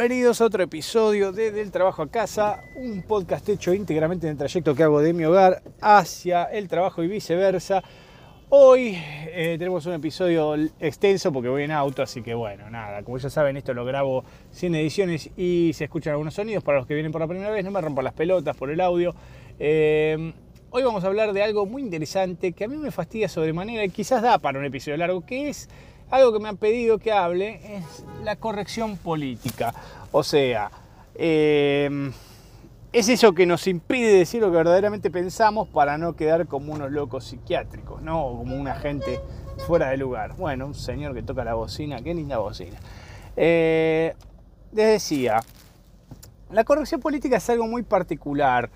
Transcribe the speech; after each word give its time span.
Bienvenidos 0.00 0.40
a 0.40 0.46
otro 0.46 0.62
episodio 0.62 1.30
de 1.30 1.50
Del 1.50 1.70
Trabajo 1.70 2.00
a 2.00 2.10
Casa, 2.10 2.62
un 2.74 3.02
podcast 3.02 3.46
hecho 3.50 3.74
íntegramente 3.74 4.26
en 4.26 4.30
el 4.30 4.38
trayecto 4.38 4.74
que 4.74 4.82
hago 4.82 5.02
de 5.02 5.12
mi 5.12 5.26
hogar 5.26 5.62
hacia 5.78 6.44
el 6.44 6.68
trabajo 6.68 7.02
y 7.02 7.06
viceversa. 7.06 7.82
Hoy 8.48 8.96
eh, 8.96 9.56
tenemos 9.58 9.84
un 9.84 9.92
episodio 9.92 10.54
extenso 10.80 11.30
porque 11.30 11.50
voy 11.50 11.64
en 11.64 11.72
auto, 11.72 12.02
así 12.02 12.22
que 12.22 12.32
bueno, 12.32 12.70
nada, 12.70 13.02
como 13.02 13.18
ya 13.18 13.28
saben, 13.28 13.58
esto 13.58 13.74
lo 13.74 13.84
grabo 13.84 14.24
sin 14.50 14.74
ediciones 14.74 15.28
y 15.36 15.72
se 15.74 15.84
escuchan 15.84 16.12
algunos 16.12 16.32
sonidos. 16.32 16.64
Para 16.64 16.78
los 16.78 16.86
que 16.86 16.94
vienen 16.94 17.12
por 17.12 17.20
la 17.20 17.28
primera 17.28 17.50
vez, 17.50 17.62
no 17.62 17.70
me 17.70 17.82
rompan 17.82 18.04
las 18.04 18.14
pelotas 18.14 18.56
por 18.56 18.70
el 18.70 18.80
audio. 18.80 19.14
Eh, 19.58 20.32
hoy 20.70 20.82
vamos 20.82 21.04
a 21.04 21.08
hablar 21.08 21.34
de 21.34 21.42
algo 21.42 21.66
muy 21.66 21.82
interesante 21.82 22.52
que 22.52 22.64
a 22.64 22.68
mí 22.68 22.78
me 22.78 22.90
fastidia 22.90 23.28
sobremanera 23.28 23.84
y 23.84 23.90
quizás 23.90 24.22
da 24.22 24.38
para 24.38 24.60
un 24.60 24.64
episodio 24.64 24.96
largo, 24.96 25.26
que 25.26 25.50
es 25.50 25.68
algo 26.10 26.32
que 26.32 26.40
me 26.40 26.48
han 26.48 26.56
pedido 26.56 26.98
que 26.98 27.12
hable 27.12 27.76
es 27.76 28.04
la 28.24 28.36
corrección 28.36 28.96
política. 28.96 29.72
O 30.12 30.22
sea, 30.22 30.70
em, 31.14 32.12
es 32.92 33.08
eso 33.08 33.32
que 33.32 33.46
nos 33.46 33.66
impide 33.66 34.12
decir 34.12 34.40
lo 34.40 34.50
que 34.50 34.56
verdaderamente 34.56 35.10
pensamos 35.10 35.68
para 35.68 35.98
no 35.98 36.16
quedar 36.16 36.46
como 36.46 36.72
unos 36.72 36.90
locos 36.90 37.24
psiquiátricos, 37.24 38.02
¿no? 38.02 38.26
O 38.26 38.38
como 38.38 38.56
una 38.56 38.74
gente 38.74 39.20
fuera 39.66 39.90
de 39.90 39.96
lugar. 39.96 40.34
Bueno, 40.36 40.66
un 40.66 40.74
señor 40.74 41.14
que 41.14 41.22
toca 41.22 41.44
la 41.44 41.54
bocina, 41.54 42.02
qué 42.02 42.14
linda 42.14 42.38
bocina. 42.38 42.78
Eh, 43.36 44.14
les 44.72 44.86
decía, 44.86 45.40
la 46.50 46.64
corrección 46.64 47.00
política 47.00 47.36
es 47.36 47.50
algo 47.50 47.66
muy 47.66 47.82
particular. 47.82 48.70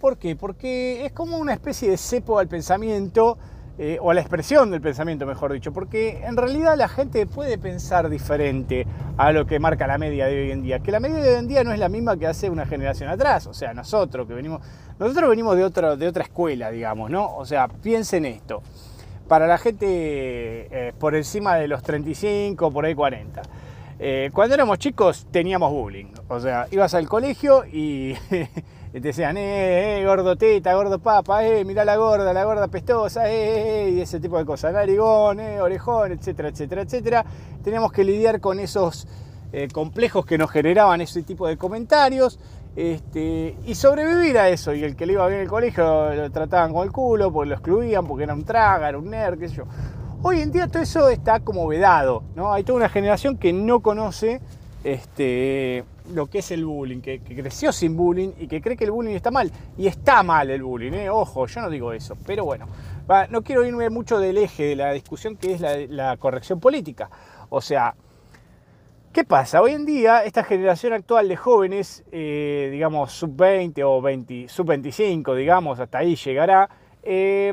¿Por 0.00 0.18
qué? 0.18 0.36
Porque 0.36 1.04
es 1.04 1.12
como 1.12 1.38
una 1.38 1.52
especie 1.52 1.90
de 1.90 1.96
cepo 1.96 2.38
al 2.38 2.46
pensamiento 2.46 3.38
eh, 3.78 3.98
o 4.00 4.10
a 4.10 4.14
la 4.14 4.20
expresión 4.22 4.70
del 4.70 4.80
pensamiento, 4.80 5.26
mejor 5.26 5.52
dicho, 5.52 5.70
porque 5.70 6.24
en 6.24 6.36
realidad 6.36 6.76
la 6.78 6.88
gente 6.88 7.26
puede 7.26 7.58
pensar 7.58 8.08
diferente 8.08 8.86
a 9.18 9.32
lo 9.32 9.46
que 9.46 9.58
marca 9.58 9.86
la 9.86 9.98
media 9.98 10.26
de 10.26 10.44
hoy 10.44 10.50
en 10.50 10.62
día, 10.62 10.78
que 10.78 10.90
la 10.90 10.98
media 10.98 11.18
de 11.18 11.30
hoy 11.30 11.38
en 11.40 11.48
día 11.48 11.62
no 11.62 11.72
es 11.72 11.78
la 11.78 11.90
misma 11.90 12.16
que 12.16 12.26
hace 12.26 12.48
una 12.48 12.64
generación 12.64 13.10
atrás, 13.10 13.46
o 13.46 13.52
sea, 13.52 13.74
nosotros 13.74 14.26
que 14.26 14.32
venimos, 14.32 14.62
nosotros 14.98 15.28
venimos 15.28 15.56
de, 15.56 15.64
otra 15.64 15.94
de 15.94 16.08
otra 16.08 16.24
escuela, 16.24 16.70
digamos, 16.70 17.10
¿no? 17.10 17.36
O 17.36 17.44
sea, 17.44 17.68
piensen 17.68 18.24
esto, 18.24 18.62
para 19.28 19.46
la 19.46 19.58
gente 19.58 19.86
eh, 19.86 20.92
por 20.98 21.14
encima 21.14 21.56
de 21.56 21.68
los 21.68 21.82
35, 21.82 22.70
por 22.70 22.86
ahí 22.86 22.94
40. 22.94 23.42
Eh, 23.98 24.30
cuando 24.32 24.54
éramos 24.54 24.78
chicos 24.78 25.26
teníamos 25.30 25.70
bullying, 25.70 26.12
o 26.28 26.40
sea, 26.40 26.66
ibas 26.70 26.94
al 26.94 27.08
colegio 27.08 27.64
y 27.66 28.14
te 29.00 29.08
decían, 29.08 29.36
eh, 29.36 30.00
eh, 30.00 30.06
gordo 30.06 30.36
teta, 30.36 30.72
gordo 30.74 30.98
papa, 30.98 31.44
eh, 31.44 31.64
mirá 31.64 31.84
la 31.84 31.96
gorda, 31.96 32.32
la 32.32 32.44
gorda 32.44 32.68
pestosa, 32.68 33.30
eh, 33.30 33.88
eh, 33.88 33.90
y 33.90 34.00
ese 34.00 34.20
tipo 34.20 34.38
de 34.38 34.46
cosas, 34.46 34.72
narigón, 34.72 35.38
eh, 35.38 35.60
orejón, 35.60 36.12
etcétera, 36.12 36.48
etcétera, 36.48 36.82
etcétera. 36.82 37.24
Teníamos 37.62 37.92
que 37.92 38.04
lidiar 38.04 38.40
con 38.40 38.58
esos 38.58 39.06
complejos 39.72 40.26
que 40.26 40.36
nos 40.36 40.50
generaban 40.50 41.00
ese 41.00 41.22
tipo 41.22 41.46
de 41.46 41.56
comentarios 41.56 42.38
este, 42.74 43.56
y 43.64 43.74
sobrevivir 43.74 44.36
a 44.36 44.50
eso. 44.50 44.74
Y 44.74 44.84
el 44.84 44.94
que 44.96 45.06
le 45.06 45.14
iba 45.14 45.26
bien 45.28 45.40
el 45.40 45.48
colegio 45.48 46.14
lo 46.14 46.30
trataban 46.30 46.74
con 46.74 46.84
el 46.84 46.92
culo, 46.92 47.32
porque 47.32 47.48
lo 47.48 47.54
excluían, 47.54 48.06
porque 48.06 48.24
era 48.24 48.34
un 48.34 48.44
traga, 48.44 48.88
era 48.88 48.98
un 48.98 49.08
nerd, 49.08 49.38
qué 49.38 49.48
sé 49.48 49.56
yo. 49.56 49.64
Hoy 50.22 50.40
en 50.40 50.52
día 50.52 50.68
todo 50.68 50.82
eso 50.82 51.08
está 51.08 51.40
como 51.40 51.66
vedado, 51.66 52.22
¿no? 52.34 52.52
Hay 52.52 52.64
toda 52.64 52.76
una 52.76 52.88
generación 52.88 53.38
que 53.38 53.52
no 53.52 53.80
conoce 53.80 54.40
este, 54.86 55.84
lo 56.14 56.26
que 56.26 56.38
es 56.38 56.52
el 56.52 56.64
bullying, 56.64 57.00
que, 57.00 57.18
creció 57.18 57.72
sin 57.72 57.96
bullying 57.96 58.30
y 58.38 58.46
que 58.46 58.60
cree 58.60 58.76
que 58.76 58.84
el 58.84 58.92
bullying 58.92 59.16
está 59.16 59.32
mal. 59.32 59.50
Y 59.76 59.88
está 59.88 60.22
mal 60.22 60.48
el 60.48 60.62
bullying, 60.62 60.92
¿eh? 60.92 61.10
ojo, 61.10 61.46
yo 61.46 61.60
no 61.60 61.70
digo 61.70 61.92
eso, 61.92 62.16
pero 62.24 62.44
bueno, 62.44 62.68
no 63.30 63.42
quiero 63.42 63.64
irme 63.66 63.90
mucho 63.90 64.20
del 64.20 64.38
eje 64.38 64.62
de 64.62 64.76
la 64.76 64.92
discusión 64.92 65.36
que 65.36 65.54
es 65.54 65.60
la, 65.90 66.16
corrección 66.18 66.60
política. 66.60 67.10
O 67.48 67.60
sea, 67.60 67.96
¿qué 69.12 69.24
pasa? 69.24 69.60
Hoy 69.60 69.72
en 69.72 69.86
día, 69.86 70.22
esta 70.24 70.44
generación 70.44 70.92
actual 70.92 71.28
de 71.28 71.36
jóvenes, 71.36 72.04
eh, 72.12 72.68
digamos, 72.70 73.10
sub-20 73.10 73.82
o 73.84 74.00
20, 74.00 74.48
sub-25, 74.48 75.34
digamos, 75.34 75.80
hasta 75.80 75.98
ahí 75.98 76.14
llegará, 76.14 76.70
eh, 77.02 77.52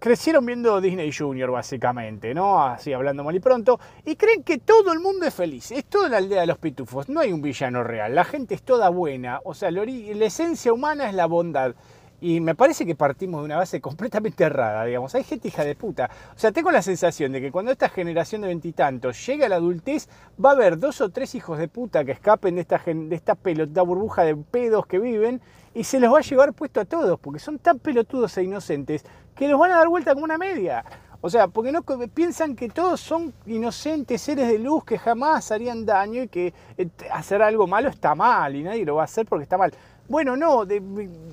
crecieron 0.00 0.44
viendo 0.44 0.80
Disney 0.80 1.12
Junior, 1.12 1.50
básicamente, 1.50 2.34
¿no? 2.34 2.64
Así 2.64 2.92
hablando 2.92 3.22
mal 3.22 3.36
y 3.36 3.40
pronto, 3.40 3.78
y 4.04 4.16
creen 4.16 4.42
que 4.42 4.58
todo 4.58 4.92
el 4.92 4.98
mundo 4.98 5.26
es 5.26 5.34
feliz. 5.34 5.70
Es 5.70 5.84
toda 5.84 6.08
la 6.08 6.16
aldea 6.16 6.40
de 6.40 6.46
los 6.48 6.58
pitufos, 6.58 7.08
no 7.08 7.20
hay 7.20 7.32
un 7.32 7.42
villano 7.42 7.84
real, 7.84 8.14
la 8.14 8.24
gente 8.24 8.54
es 8.54 8.62
toda 8.62 8.88
buena, 8.88 9.40
o 9.44 9.54
sea, 9.54 9.70
la, 9.70 9.84
esencia 9.84 10.72
humana 10.72 11.08
es 11.08 11.14
la 11.14 11.26
bondad. 11.26 11.74
Y 12.20 12.40
me 12.40 12.54
parece 12.54 12.84
que 12.84 12.94
partimos 12.94 13.40
de 13.40 13.46
una 13.46 13.56
base 13.56 13.80
completamente 13.82 14.44
errada, 14.44 14.84
digamos. 14.84 15.14
Hay 15.14 15.24
gente 15.24 15.48
hija 15.48 15.64
de 15.64 15.74
puta. 15.74 16.10
O 16.34 16.38
sea, 16.38 16.52
tengo 16.52 16.70
la 16.70 16.82
sensación 16.82 17.32
de 17.32 17.40
que 17.40 17.50
cuando 17.50 17.72
esta 17.72 17.88
generación 17.88 18.42
de 18.42 18.48
veintitantos 18.48 19.26
llegue 19.26 19.44
a 19.44 19.48
la 19.48 19.56
adultez, 19.56 20.08
va 20.42 20.50
a 20.50 20.52
haber 20.52 20.78
dos 20.78 21.00
o 21.00 21.10
tres 21.10 21.34
hijos 21.34 21.58
de 21.58 21.68
puta 21.68 22.04
que 22.04 22.12
escapen 22.12 22.54
de 22.56 22.60
esta, 22.62 22.80
de 22.84 23.14
esta 23.14 23.34
pelota 23.34 23.82
burbuja 23.82 24.22
de 24.22 24.36
pedos 24.36 24.86
que 24.86 24.98
viven 24.98 25.40
y 25.74 25.84
se 25.84 26.00
los 26.00 26.12
va 26.12 26.18
a 26.18 26.22
llevar 26.22 26.52
puesto 26.52 26.80
a 26.80 26.84
todos, 26.84 27.18
porque 27.20 27.38
son 27.38 27.58
tan 27.58 27.78
pelotudos 27.78 28.36
e 28.36 28.42
inocentes 28.42 29.04
que 29.34 29.48
los 29.48 29.58
van 29.58 29.72
a 29.72 29.76
dar 29.76 29.88
vuelta 29.88 30.14
como 30.14 30.24
una 30.24 30.38
media. 30.38 30.84
O 31.22 31.28
sea, 31.28 31.48
porque 31.48 31.70
no 31.70 31.82
piensan 31.82 32.56
que 32.56 32.70
todos 32.70 32.98
son 32.98 33.34
inocentes 33.44 34.22
seres 34.22 34.48
de 34.48 34.58
luz 34.58 34.84
que 34.84 34.98
jamás 34.98 35.52
harían 35.52 35.84
daño 35.84 36.22
y 36.22 36.28
que 36.28 36.54
eh, 36.78 36.88
hacer 37.12 37.42
algo 37.42 37.66
malo 37.66 37.90
está 37.90 38.14
mal 38.14 38.56
y 38.56 38.62
nadie 38.62 38.86
lo 38.86 38.94
va 38.94 39.02
a 39.02 39.04
hacer 39.04 39.26
porque 39.26 39.42
está 39.42 39.58
mal. 39.58 39.72
Bueno, 40.10 40.36
no, 40.36 40.66
de 40.66 40.82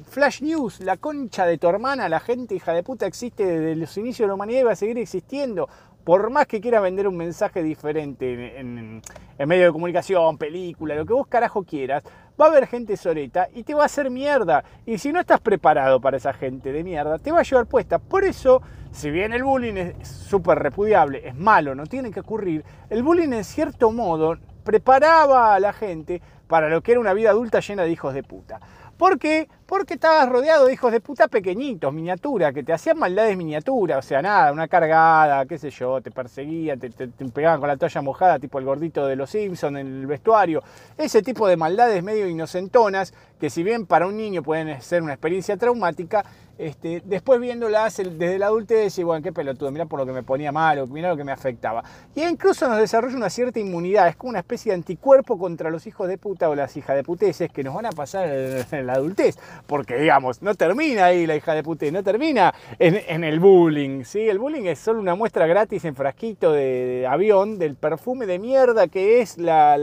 Flash 0.07 0.43
News, 0.43 0.81
la 0.81 0.97
concha 0.97 1.47
de 1.47 1.57
tu 1.57 1.67
hermana, 1.67 2.07
la 2.09 2.19
gente 2.19 2.53
hija 2.53 2.73
de 2.73 2.83
puta 2.83 3.07
existe 3.07 3.43
desde 3.43 3.75
los 3.75 3.97
inicios 3.97 4.25
de 4.25 4.27
la 4.27 4.35
humanidad 4.35 4.59
y 4.59 4.63
va 4.65 4.73
a 4.73 4.75
seguir 4.75 4.99
existiendo 4.99 5.67
por 6.03 6.29
más 6.29 6.45
que 6.45 6.61
quiera 6.61 6.79
vender 6.79 7.07
un 7.07 7.17
mensaje 7.17 7.63
diferente 7.63 8.59
en, 8.59 9.01
medio 9.47 9.65
de 9.65 9.71
comunicación, 9.71 10.37
película, 10.37 10.93
lo 10.93 11.07
que 11.07 11.13
vos 11.13 11.25
carajo 11.25 11.63
quieras, 11.63 12.03
va 12.39 12.45
a 12.45 12.49
haber 12.49 12.67
gente 12.67 12.95
soreta 12.97 13.47
y 13.51 13.63
te 13.63 13.73
va 13.73 13.81
a 13.81 13.87
hacer 13.87 14.11
mierda. 14.11 14.63
Y 14.85 14.99
si 14.99 15.11
no 15.11 15.21
estás 15.21 15.39
preparado 15.39 15.99
para 15.99 16.17
esa 16.17 16.33
gente 16.33 16.71
de 16.71 16.83
mierda, 16.83 17.17
te 17.17 17.31
va 17.31 17.39
a 17.39 17.43
llevar 17.43 17.65
puesta. 17.65 17.97
Por 17.97 18.25
eso, 18.25 18.61
si 18.91 19.09
bien 19.09 19.33
el 19.33 19.43
bullying 19.43 19.73
es 19.73 20.07
súper 20.07 20.59
repudiable, 20.59 21.27
es 21.27 21.35
malo, 21.35 21.73
no 21.73 21.87
tiene 21.87 22.11
que 22.11 22.19
ocurrir, 22.19 22.63
el 22.91 23.01
bullying 23.01 23.33
en 23.33 23.43
cierto 23.43 23.91
modo 23.91 24.37
preparaba 24.63 25.55
a 25.55 25.59
la 25.59 25.73
gente 25.73 26.21
para 26.47 26.69
lo 26.69 26.81
que 26.81 26.91
era 26.91 27.01
una 27.01 27.13
vida 27.13 27.29
adulta 27.29 27.59
llena 27.59 27.83
de 27.83 27.91
hijos 27.91 28.13
de 28.13 28.23
puta. 28.23 28.59
¿Por 28.97 29.19
qué? 29.19 29.47
Porque 29.67 29.95
estabas 29.95 30.29
rodeado 30.29 30.65
de 30.65 30.73
hijos 30.73 30.93
de 30.93 31.01
puta 31.01 31.27
pequeñitos, 31.27 31.93
miniatura, 31.93 32.53
que 32.53 32.63
te 32.63 32.71
hacían 32.71 32.97
maldades 32.97 33.35
miniatura, 33.35 33.97
o 33.97 34.01
sea, 34.01 34.21
nada, 34.21 34.53
una 34.53 34.69
cargada, 34.69 35.45
qué 35.45 35.57
sé 35.57 35.71
yo, 35.71 35.99
te 36.01 36.09
perseguían, 36.09 36.79
te, 36.79 36.89
pegaban 36.89 37.59
con 37.59 37.67
la 37.67 37.75
toalla 37.75 38.01
mojada, 38.01 38.39
tipo 38.39 38.59
el 38.59 38.65
gordito 38.65 39.05
de 39.05 39.17
los 39.17 39.29
Simpsons 39.29 39.77
en 39.77 39.87
el 39.87 40.07
vestuario. 40.07 40.63
Ese 40.97 41.21
tipo 41.21 41.49
de 41.49 41.57
maldades 41.57 42.01
medio 42.01 42.29
inocentonas, 42.29 43.13
que 43.37 43.49
si 43.49 43.61
bien 43.61 43.85
para 43.85 44.07
un 44.07 44.15
niño 44.15 44.41
pueden 44.41 44.81
ser 44.81 45.03
una 45.03 45.11
experiencia 45.11 45.57
traumática, 45.57 46.23
este, 46.57 47.03
después 47.05 47.39
viéndolas 47.39 47.97
desde 47.97 48.39
la 48.39 48.47
adultez, 48.47 48.97
y 48.97 49.03
bueno, 49.03 49.21
qué 49.21 49.31
pelotudo, 49.31 49.69
mira 49.71 49.85
por 49.85 49.99
lo 49.99 50.05
que 50.05 50.11
me 50.11 50.23
ponía 50.23 50.51
mal, 50.51 50.79
o 50.79 50.87
mira 50.87 51.09
lo 51.09 51.17
que 51.17 51.23
me 51.23 51.31
afectaba. 51.31 51.83
Y 52.15 52.23
incluso 52.23 52.67
nos 52.67 52.79
desarrolla 52.79 53.15
una 53.15 53.29
cierta 53.29 53.59
inmunidad, 53.59 54.07
es 54.07 54.15
como 54.15 54.31
una 54.31 54.39
especie 54.39 54.71
de 54.71 54.77
anticuerpo 54.77 55.37
contra 55.37 55.69
los 55.69 55.85
hijos 55.85 56.07
de 56.07 56.17
puta 56.17 56.49
o 56.49 56.55
las 56.55 56.75
hijas 56.75 56.95
de 56.95 57.03
puteces 57.03 57.51
que 57.51 57.63
nos 57.63 57.75
van 57.75 57.85
a 57.85 57.91
pasar 57.91 58.27
en 58.27 58.87
la 58.87 58.93
adultez. 58.93 59.37
Porque, 59.65 59.97
digamos, 59.97 60.41
no 60.41 60.55
termina 60.55 61.05
ahí 61.05 61.25
la 61.25 61.35
hija 61.35 61.53
de 61.53 61.63
putez, 61.63 61.91
no 61.91 62.03
termina 62.03 62.53
en, 62.79 63.23
el 63.23 63.39
bullying, 63.39 64.03
¿sí? 64.03 64.27
El 64.27 64.39
bullying 64.39 64.65
es 64.65 64.79
solo 64.79 64.99
una 64.99 65.15
muestra 65.15 65.47
gratis 65.47 65.85
en 65.85 65.95
frasquito 65.95 66.51
de, 66.51 67.05
avión 67.09 67.59
del 67.59 67.75
perfume 67.75 68.25
de 68.25 68.39
mierda 68.39 68.87
que 68.87 69.21
es 69.21 69.37
la, 69.37 69.77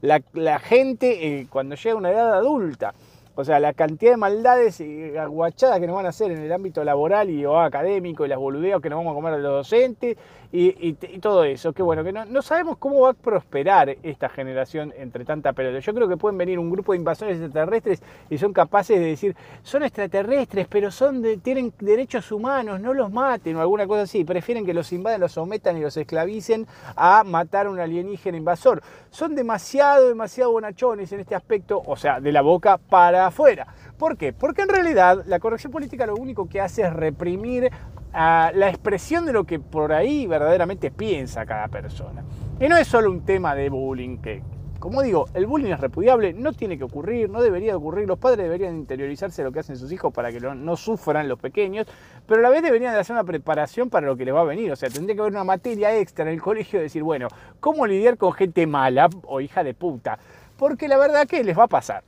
la, 0.00 0.58
gente 0.58 1.40
eh, 1.40 1.46
cuando 1.48 1.76
llega 1.76 1.94
a 1.94 1.96
una 1.96 2.10
edad 2.10 2.34
adulta. 2.34 2.94
O 3.34 3.44
sea, 3.44 3.58
la 3.60 3.72
cantidad 3.72 4.12
de 4.12 4.16
maldades 4.18 4.80
y 4.80 5.16
aguachadas 5.16 5.80
que 5.80 5.86
nos 5.86 5.96
van 5.96 6.04
a 6.04 6.10
hacer 6.10 6.30
en 6.30 6.38
el 6.38 6.52
ámbito 6.52 6.84
laboral 6.84 7.30
y 7.30 7.46
o 7.46 7.58
académico 7.58 8.26
y 8.26 8.28
las 8.28 8.38
boludeos 8.38 8.82
que 8.82 8.90
nos 8.90 8.98
vamos 8.98 9.12
a 9.12 9.14
comer 9.14 9.34
a 9.34 9.38
los 9.38 9.52
docentes 9.52 10.18
y, 10.52 10.92
todo 11.20 11.44
eso. 11.44 11.72
Que 11.72 11.82
bueno, 11.82 12.04
que 12.04 12.12
no, 12.12 12.42
sabemos 12.42 12.76
cómo 12.76 13.00
va 13.00 13.10
a 13.10 13.14
prosperar 13.14 13.96
esta 14.02 14.28
generación 14.28 14.92
entre 14.98 15.24
tanta 15.24 15.54
pelota. 15.54 15.78
Yo 15.78 15.94
creo 15.94 16.08
que 16.08 16.18
pueden 16.18 16.36
venir 16.36 16.58
un 16.58 16.70
grupo 16.70 16.92
de 16.92 16.98
invasores 16.98 17.40
extraterrestres 17.40 18.02
y 18.28 18.36
son 18.36 18.52
capaces 18.52 19.00
de 19.00 19.06
decir, 19.06 19.34
son 19.62 19.82
extraterrestres, 19.82 20.66
pero 20.68 20.90
son 20.90 21.22
tienen 21.42 21.72
derechos 21.80 22.30
humanos, 22.32 22.80
no 22.80 22.92
los 22.92 23.10
maten 23.10 23.56
o 23.56 23.62
alguna 23.62 23.86
cosa 23.86 24.02
así. 24.02 24.24
Prefieren 24.24 24.66
que 24.66 24.74
los 24.74 24.92
invadan, 24.92 25.20
los 25.20 25.32
sometan 25.32 25.78
y 25.78 25.80
los 25.80 25.96
esclavicen 25.96 26.66
a 26.96 27.24
matar 27.24 27.66
a 27.66 27.70
un 27.70 27.80
alienígena 27.80 28.36
invasor. 28.36 28.82
Son 29.10 29.34
demasiado, 29.34 30.08
demasiado 30.08 30.52
bonachones 30.52 31.12
en 31.12 31.20
este 31.20 31.34
aspecto, 31.34 31.82
o 31.86 31.96
sea, 31.96 32.20
de 32.20 32.30
la 32.30 32.42
boca 32.42 32.76
para 32.76 33.21
afuera. 33.26 33.66
¿Por 33.98 34.16
qué? 34.16 34.32
Porque 34.32 34.62
en 34.62 34.68
realidad 34.68 35.24
la 35.26 35.38
corrección 35.38 35.72
política 35.72 36.06
lo 36.06 36.16
único 36.16 36.48
que 36.48 36.60
hace 36.60 36.82
es 36.82 36.92
reprimir 36.92 37.70
a 38.12 38.52
la 38.54 38.68
expresión 38.68 39.24
de 39.26 39.32
lo 39.32 39.44
que 39.44 39.58
por 39.58 39.92
ahí 39.92 40.26
verdaderamente 40.26 40.90
piensa 40.90 41.46
cada 41.46 41.68
persona. 41.68 42.22
Y 42.60 42.68
no 42.68 42.76
es 42.76 42.86
solo 42.86 43.10
un 43.10 43.24
tema 43.24 43.54
de 43.54 43.70
bullying, 43.70 44.18
que 44.18 44.42
como 44.82 45.00
digo, 45.00 45.26
el 45.34 45.46
bullying 45.46 45.70
es 45.70 45.78
repudiable, 45.78 46.32
no 46.32 46.52
tiene 46.52 46.76
que 46.76 46.82
ocurrir, 46.82 47.30
no 47.30 47.40
debería 47.40 47.76
ocurrir, 47.76 48.08
los 48.08 48.18
padres 48.18 48.38
deberían 48.38 48.74
interiorizarse 48.74 49.44
lo 49.44 49.52
que 49.52 49.60
hacen 49.60 49.76
sus 49.76 49.92
hijos 49.92 50.12
para 50.12 50.32
que 50.32 50.40
no, 50.40 50.76
sufran 50.76 51.28
los 51.28 51.38
pequeños, 51.38 51.86
pero 52.26 52.40
a 52.40 52.42
la 52.42 52.50
vez 52.50 52.64
deberían 52.64 52.92
de 52.92 52.98
hacer 52.98 53.14
una 53.14 53.22
preparación 53.22 53.90
para 53.90 54.08
lo 54.08 54.16
que 54.16 54.24
les 54.24 54.34
va 54.34 54.40
a 54.40 54.44
venir, 54.44 54.72
o 54.72 54.76
sea, 54.76 54.90
tendría 54.90 55.14
que 55.14 55.20
haber 55.20 55.34
una 55.34 55.44
materia 55.44 55.96
extra 55.96 56.24
en 56.24 56.32
el 56.32 56.42
colegio 56.42 56.80
de 56.80 56.84
decir, 56.84 57.04
bueno, 57.04 57.28
¿cómo 57.60 57.86
lidiar 57.86 58.16
con 58.16 58.32
gente 58.32 58.66
mala 58.66 59.08
o 59.22 59.40
hija 59.40 59.62
de 59.62 59.72
puta? 59.72 60.18
Porque 60.56 60.88
la 60.88 60.98
verdad 60.98 61.28
que 61.28 61.44
les 61.44 61.56
va 61.56 61.64
a 61.64 61.68
pasar. 61.68 62.02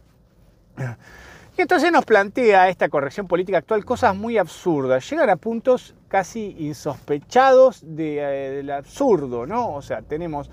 Y 1.56 1.62
entonces 1.62 1.93
nos 1.93 2.05
plantea 2.05 2.69
esta 2.69 2.88
corrección 2.88 3.29
política 3.29 3.59
actual 3.59 3.85
cosas 3.85 4.17
muy 4.17 4.38
absurdas, 4.38 5.09
llegan 5.09 5.31
a 5.31 5.37
puntos 5.37 5.94
casi 6.09 6.56
insospechados 6.59 7.81
de, 7.85 8.19
eh, 8.19 8.50
del 8.56 8.71
absurdo, 8.71 9.47
¿no? 9.47 9.73
O 9.73 9.81
sea, 9.81 10.03
tenemos 10.03 10.50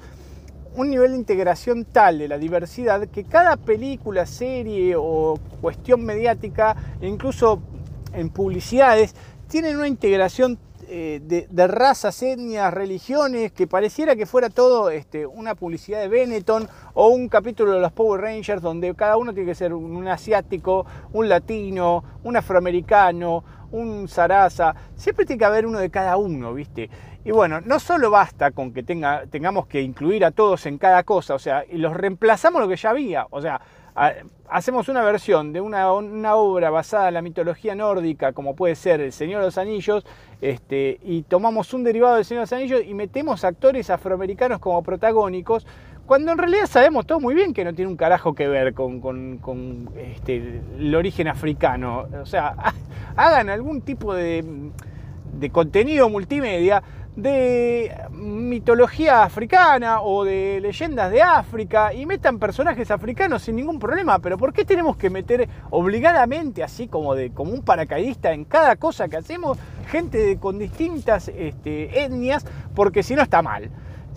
un 0.76 0.90
nivel 0.90 1.12
de 1.12 1.18
integración 1.18 1.86
tal 1.86 2.20
de 2.20 2.28
la 2.28 2.38
diversidad 2.38 3.08
que 3.08 3.24
cada 3.24 3.58
película, 3.58 4.26
serie 4.26 4.96
o 4.96 5.40
cuestión 5.60 6.06
mediática, 6.06 6.76
incluso 7.02 7.62
en 8.14 8.30
publicidades, 8.30 9.16
tienen 9.48 9.78
una 9.78 9.88
integración 9.88 10.60
eh, 10.94 11.22
de, 11.50 11.68
razas, 11.68 12.22
etnias, 12.22 12.74
religiones, 12.74 13.54
que 13.54 13.66
pareciera 13.66 14.14
que 14.14 14.26
fuera 14.26 14.50
todo 14.50 14.90
este, 14.90 15.26
una 15.26 15.56
publicidad 15.56 16.02
de 16.02 16.10
Benetton 16.10 16.68
o 16.96 17.08
un 17.08 17.30
capítulo 17.30 17.72
de 17.72 17.80
los 17.80 17.94
Power 17.94 18.20
Rangers 18.20 18.62
donde 18.62 18.94
cada 18.94 19.16
uno 19.16 19.34
tiene 19.34 19.50
que 19.50 19.56
ser 19.56 19.74
un, 19.74 20.06
asiático, 20.10 20.86
un 21.14 21.30
latino, 21.30 22.04
un 22.26 22.36
afroamericano, 22.36 23.42
un 23.72 24.10
zaraza. 24.10 24.76
Siempre 24.98 25.26
tiene 25.26 25.40
que 25.40 25.46
haber 25.46 25.66
uno 25.66 25.80
de 25.80 25.90
cada 25.90 26.18
uno, 26.18 26.54
¿viste? 26.54 26.90
Y 27.24 27.32
bueno, 27.32 27.62
no 27.62 27.80
solo 27.80 28.12
basta 28.12 28.52
con 28.52 28.74
que 28.74 28.84
tenga, 28.84 29.26
tengamos 29.28 29.68
que 29.68 29.82
incluir 29.82 30.26
a 30.26 30.32
todos 30.32 30.66
en 30.66 30.78
cada 30.78 31.04
cosa, 31.04 31.36
o 31.36 31.40
sea, 31.40 31.64
y 31.72 31.78
los 31.78 31.96
reemplazamos 31.96 32.62
lo 32.62 32.68
que 32.68 32.76
ya 32.76 32.90
había, 32.90 33.28
o 33.30 33.40
sea, 33.42 33.62
hacemos 34.52 34.90
una 34.90 35.02
versión 35.02 35.54
de 35.54 35.62
una, 35.62 35.88
obra 36.36 36.70
basada 36.70 37.08
en 37.08 37.14
la 37.14 37.22
mitología 37.22 37.74
nórdica, 37.74 38.34
como 38.34 38.54
puede 38.54 38.76
ser 38.76 39.00
El 39.00 39.14
Señor 39.14 39.40
de 39.40 39.48
los 39.48 39.58
Anillos, 39.58 40.06
este, 40.42 41.00
y 41.04 41.24
tomamos 41.24 41.74
un 41.74 41.86
derivado 41.86 42.16
del 42.16 42.26
Señor 42.26 42.42
de 42.42 42.44
los 42.44 42.54
Anillos 42.54 42.82
y 42.86 42.94
metemos 42.94 43.46
actores 43.46 43.90
afroamericanos 43.90 44.60
como 44.60 44.84
protagónicos, 44.84 45.66
cuando 46.06 46.34
en 46.34 46.38
realidad 46.38 46.66
sabemos 46.66 47.08
todo 47.08 47.22
muy 47.22 47.34
bien 47.34 47.54
que 47.54 47.64
no 47.64 47.74
tiene 47.74 47.90
un 47.90 47.96
carajo 47.96 48.36
que 48.36 48.50
ver 48.50 48.74
con, 48.74 49.90
este, 49.98 50.62
el 50.78 50.94
origen 50.94 51.30
africano. 51.30 52.08
O 52.22 52.26
sea, 52.26 52.54
hagan 53.16 53.50
algún 53.50 53.82
tipo 53.82 54.14
de, 54.14 54.44
de 55.40 55.50
contenido 55.50 56.10
multimedia 56.10 56.84
de 57.16 57.94
mitología 58.12 59.24
africana 59.24 60.02
o 60.02 60.24
de 60.24 60.60
leyendas 60.62 61.12
de 61.12 61.22
África 61.22 61.94
y 61.94 62.06
metan 62.06 62.40
personajes 62.40 62.90
africanos 62.90 63.42
sin 63.44 63.58
ningún 63.58 63.80
problema, 63.80 64.20
pero 64.20 64.38
¿por 64.38 64.54
qué 64.54 64.64
tenemos 64.64 64.96
que 64.96 65.10
meter 65.10 65.50
obligadamente, 65.70 66.64
así 66.64 66.88
como, 66.88 67.16
de, 67.16 67.32
como 67.32 67.52
un 67.52 67.64
paracaidista 67.64 68.32
en 68.32 68.46
cada 68.46 68.78
cosa 68.78 69.10
que 69.10 69.18
hacemos, 69.18 69.58
gente 69.90 70.38
con 70.40 70.58
distintas 70.58 71.28
este, 71.28 72.04
etnias, 72.04 72.46
porque 72.74 73.04
si 73.04 73.16
no 73.16 73.22
está 73.22 73.42
mal? 73.42 73.70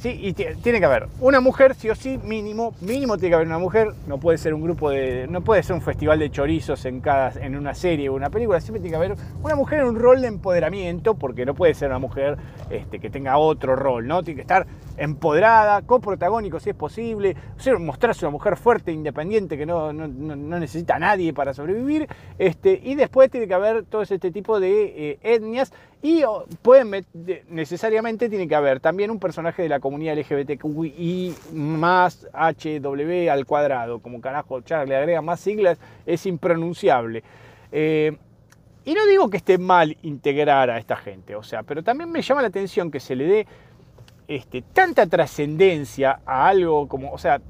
Sí, 0.05 0.19
y 0.21 0.35
tiene 0.35 0.81
que 0.81 0.85
haber 0.85 1.09
una 1.19 1.41
mujer, 1.41 1.75
sí 1.75 1.89
o 1.89 1.95
sí, 1.95 2.21
mínimo, 2.23 2.75
mínimo 2.83 3.17
tiene 3.17 3.31
que 3.31 3.35
haber 3.37 3.47
una 3.47 3.59
mujer, 3.59 3.89
no 4.07 4.19
puede 4.19 4.37
ser 4.37 4.53
un 4.53 4.61
grupo 4.61 4.91
de, 4.91 5.27
no 5.31 5.41
puede 5.41 5.63
ser 5.63 5.77
un 5.77 5.81
festival 5.81 6.19
de 6.19 6.31
chorizos 6.31 6.85
en 6.85 7.01
cada, 7.01 7.33
en 7.43 7.57
una 7.57 7.73
serie 7.73 8.11
o 8.11 8.13
una 8.13 8.29
película, 8.29 8.61
siempre 8.61 8.83
tiene 8.83 8.91
que 8.91 8.97
haber 8.97 9.17
una 9.43 9.55
mujer 9.57 9.81
en 9.81 9.87
un 9.87 9.99
rol 9.99 10.21
de 10.21 10.29
empoderamiento, 10.29 11.15
porque 11.15 11.47
no 11.47 11.55
puede 11.55 11.73
ser 11.73 11.89
una 11.89 11.99
mujer 11.99 12.37
este, 12.69 12.99
que 12.99 13.09
tenga 13.09 13.39
otro 13.39 13.77
rol, 13.77 14.07
¿no? 14.07 14.23
Tiene 14.23 14.37
que 14.37 14.43
estar 14.43 14.67
empoderada, 14.99 15.81
coprotagónico 15.81 16.61
si 16.61 16.69
es 16.69 16.77
posible, 16.77 17.35
mostrarse 17.79 18.27
una 18.27 18.33
mujer 18.33 18.59
fuerte, 18.59 18.93
independiente, 18.93 19.57
que 19.57 19.65
no, 19.65 19.91
necesita 19.91 20.97
a 20.97 20.99
nadie 20.99 21.33
para 21.33 21.55
sobrevivir, 21.55 22.09
este, 22.37 22.79
y 22.85 22.95
después 22.95 23.31
tiene 23.31 23.49
que 23.49 23.55
haber 23.55 23.87
todo 23.87 24.03
este 24.03 24.31
tipo 24.31 24.61
de 24.61 25.13
eh, 25.13 25.19
etnias 25.23 25.73
y 26.05 26.23
pueden, 26.61 27.07
necesariamente 27.49 28.29
tiene 28.29 28.47
que 28.47 28.55
haber 28.55 28.79
también 28.79 29.11
un 29.11 29.19
personaje 29.19 29.63
de 29.63 29.71
la 29.71 29.81
comunidad 29.81 30.19
LGBTQI 30.19 31.35
más 31.55 32.29
HW 32.35 33.31
al 33.31 33.47
cuadrado, 33.47 34.01
como 34.01 34.21
carajo 34.21 34.61
Charlie 34.61 34.91
le 34.91 34.97
agrega 34.97 35.23
más 35.23 35.41
siglas, 35.41 35.79
es 36.05 36.27
impronunciable. 36.27 37.25
Eh, 37.73 38.15
y 38.85 38.93
no 38.93 39.07
digo 39.07 39.31
que 39.31 39.39
esté 39.39 39.57
mal 39.57 39.97
integrar 40.03 40.69
a 40.69 40.77
esta 40.77 40.95
gente, 40.95 41.37
o 41.37 41.43
sea, 41.43 41.63
pero 41.63 41.83
también 41.83 42.13
me 42.13 42.21
llama 42.21 42.43
la 42.43 42.49
atención 42.49 42.91
que 42.91 43.01
se 43.01 43.17
le 43.17 43.25
dé 43.25 43.47
este, 44.29 44.61
tanta 44.61 45.07
trascendencia 45.07 46.21
a 46.27 46.49
algo 46.49 46.87
como, 46.87 47.13
o 47.13 47.19
sea, 47.19 47.41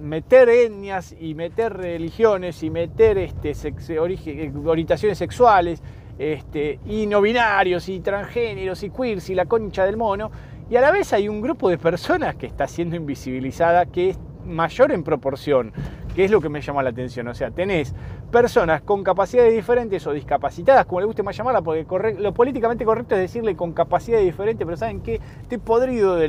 meter 0.00 0.48
etnias 0.48 1.12
y 1.20 1.34
meter 1.34 1.76
religiones 1.76 2.62
y 2.62 2.70
meter 2.70 3.18
este, 3.18 3.52
orientaciones 3.98 5.18
sexuales 5.18 5.82
este, 6.20 6.78
y 6.86 7.06
no 7.06 7.22
binarios 7.22 7.88
y 7.88 8.00
transgéneros 8.00 8.82
y 8.82 8.90
queers 8.90 9.30
y 9.30 9.34
la 9.34 9.46
concha 9.46 9.86
del 9.86 9.96
mono. 9.96 10.30
Y 10.68 10.76
a 10.76 10.82
la 10.82 10.90
vez 10.90 11.14
hay 11.14 11.28
un 11.28 11.40
grupo 11.40 11.70
de 11.70 11.78
personas 11.78 12.36
que 12.36 12.46
está 12.46 12.68
siendo 12.68 12.94
invisibilizada 12.94 13.86
que 13.86 14.10
es 14.10 14.18
mayor 14.44 14.92
en 14.92 15.02
proporción 15.02 15.72
que 16.14 16.24
es 16.24 16.30
lo 16.30 16.40
que 16.40 16.48
me 16.48 16.60
llama 16.60 16.82
la 16.82 16.90
atención. 16.90 17.28
O 17.28 17.34
sea, 17.34 17.50
tenés 17.50 17.94
personas 18.30 18.82
con 18.82 19.02
capacidades 19.02 19.52
diferentes 19.52 20.06
o 20.06 20.12
discapacitadas, 20.12 20.86
como 20.86 21.00
le 21.00 21.06
guste 21.06 21.22
más 21.22 21.36
llamarla, 21.36 21.62
porque 21.62 21.84
lo 22.18 22.32
políticamente 22.32 22.84
correcto 22.84 23.16
es 23.16 23.22
decirle 23.22 23.56
con 23.56 23.72
capacidades 23.72 24.24
diferentes, 24.24 24.64
pero 24.64 24.76
¿saben 24.76 25.00
qué? 25.00 25.20
Estoy 25.42 25.58
podrido 25.58 26.14
de, 26.14 26.28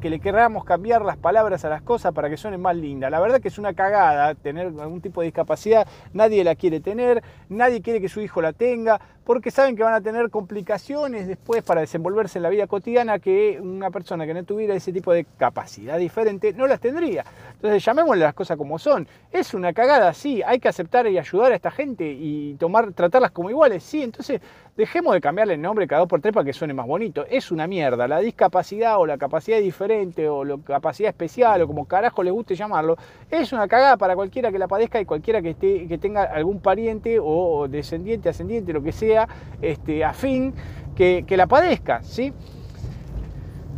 que 0.00 0.10
le 0.10 0.20
queramos 0.20 0.64
cambiar 0.64 1.04
las 1.04 1.18
palabras 1.18 1.64
a 1.64 1.68
las 1.68 1.82
cosas 1.82 2.12
para 2.14 2.30
que 2.30 2.36
suenen 2.36 2.60
más 2.60 2.76
lindas. 2.76 3.10
La 3.10 3.20
verdad 3.20 3.40
que 3.40 3.48
es 3.48 3.58
una 3.58 3.74
cagada 3.74 4.34
tener 4.34 4.66
algún 4.66 5.00
tipo 5.02 5.20
de 5.20 5.26
discapacidad, 5.26 5.86
nadie 6.14 6.42
la 6.44 6.54
quiere 6.54 6.80
tener, 6.80 7.22
nadie 7.50 7.82
quiere 7.82 8.00
que 8.00 8.08
su 8.08 8.20
hijo 8.20 8.40
la 8.40 8.54
tenga, 8.54 8.98
porque 9.24 9.50
saben 9.50 9.76
que 9.76 9.82
van 9.82 9.92
a 9.92 10.00
tener 10.00 10.30
complicaciones 10.30 11.26
después 11.26 11.62
para 11.62 11.80
desenvolverse 11.80 12.38
en 12.38 12.44
la 12.44 12.48
vida 12.48 12.66
cotidiana 12.68 13.18
que 13.18 13.58
una 13.60 13.90
persona 13.90 14.24
que 14.24 14.32
no 14.32 14.44
tuviera 14.44 14.74
ese 14.74 14.92
tipo 14.92 15.12
de 15.12 15.26
capacidad 15.36 15.98
diferente 15.98 16.52
no 16.52 16.66
las 16.66 16.80
tendría. 16.80 17.24
Entonces 17.54 17.84
llamémosle 17.84 18.22
las 18.24 18.34
cosas 18.34 18.56
como 18.56 18.78
son. 18.78 19.06
Es 19.32 19.52
una 19.52 19.72
cagada, 19.72 20.14
sí, 20.14 20.42
hay 20.46 20.60
que 20.60 20.68
aceptar 20.68 20.85
y 21.06 21.18
ayudar 21.18 21.52
a 21.52 21.54
esta 21.54 21.70
gente 21.70 22.10
y 22.10 22.54
tomar, 22.54 22.92
tratarlas 22.92 23.30
como 23.30 23.50
iguales, 23.50 23.82
sí. 23.82 24.02
Entonces 24.02 24.40
dejemos 24.76 25.14
de 25.14 25.20
cambiarle 25.20 25.54
el 25.54 25.62
nombre 25.62 25.86
cada 25.86 26.00
dos 26.00 26.08
por 26.08 26.20
tres 26.20 26.32
para 26.32 26.44
que 26.44 26.52
suene 26.52 26.74
más 26.74 26.86
bonito. 26.86 27.26
Es 27.28 27.50
una 27.50 27.66
mierda. 27.66 28.08
La 28.08 28.20
discapacidad 28.20 28.98
o 28.98 29.06
la 29.06 29.18
capacidad 29.18 29.58
diferente 29.58 30.28
o 30.28 30.44
la 30.44 30.56
capacidad 30.58 31.08
especial 31.08 31.62
o 31.62 31.66
como 31.66 31.86
carajo 31.86 32.22
le 32.22 32.30
guste 32.30 32.54
llamarlo, 32.54 32.96
es 33.30 33.52
una 33.52 33.68
cagada 33.68 33.96
para 33.96 34.14
cualquiera 34.14 34.50
que 34.50 34.58
la 34.58 34.68
padezca 34.68 35.00
y 35.00 35.04
cualquiera 35.04 35.42
que, 35.42 35.50
esté, 35.50 35.86
que 35.86 35.98
tenga 35.98 36.22
algún 36.24 36.60
pariente 36.60 37.18
o 37.20 37.66
descendiente, 37.68 38.28
ascendiente, 38.28 38.72
lo 38.72 38.82
que 38.82 38.92
sea, 38.92 39.28
este, 39.60 40.04
afín, 40.04 40.54
que, 40.94 41.24
que 41.26 41.36
la 41.36 41.46
padezca, 41.46 42.02
¿sí? 42.02 42.32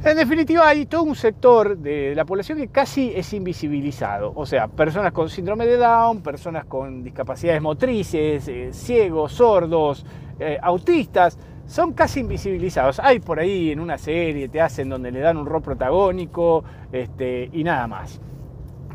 En 0.05 0.17
definitiva, 0.17 0.69
hay 0.69 0.87
todo 0.87 1.03
un 1.03 1.17
sector 1.17 1.77
de 1.77 2.15
la 2.15 2.25
población 2.25 2.57
que 2.57 2.69
casi 2.69 3.13
es 3.17 3.33
invisibilizado. 3.33 4.33
O 4.37 4.47
sea, 4.47 4.69
personas 4.69 5.13
con 5.13 5.29
síndrome 5.29 5.67
de 5.67 5.77
Down, 5.77 6.23
personas 6.23 6.67
con 6.67 7.03
discapacidades 7.03 7.61
motrices, 7.61 8.47
eh, 8.47 8.73
ciegos, 8.73 9.33
sordos, 9.33 10.07
eh, 10.39 10.57
autistas, 10.63 11.37
son 11.67 11.95
casi 11.95 12.21
invisibilizados. 12.21 13.01
Hay 13.01 13.19
por 13.19 13.41
ahí 13.41 13.73
en 13.73 13.81
una 13.81 13.99
serie, 13.99 14.49
te 14.49 14.61
hacen 14.61 14.89
donde 14.89 15.11
le 15.11 15.19
dan 15.19 15.37
un 15.37 15.47
rol 15.47 15.63
protagónico 15.63 16.63
este, 16.93 17.51
y 17.53 17.65
nada 17.65 17.89
más. 17.89 18.21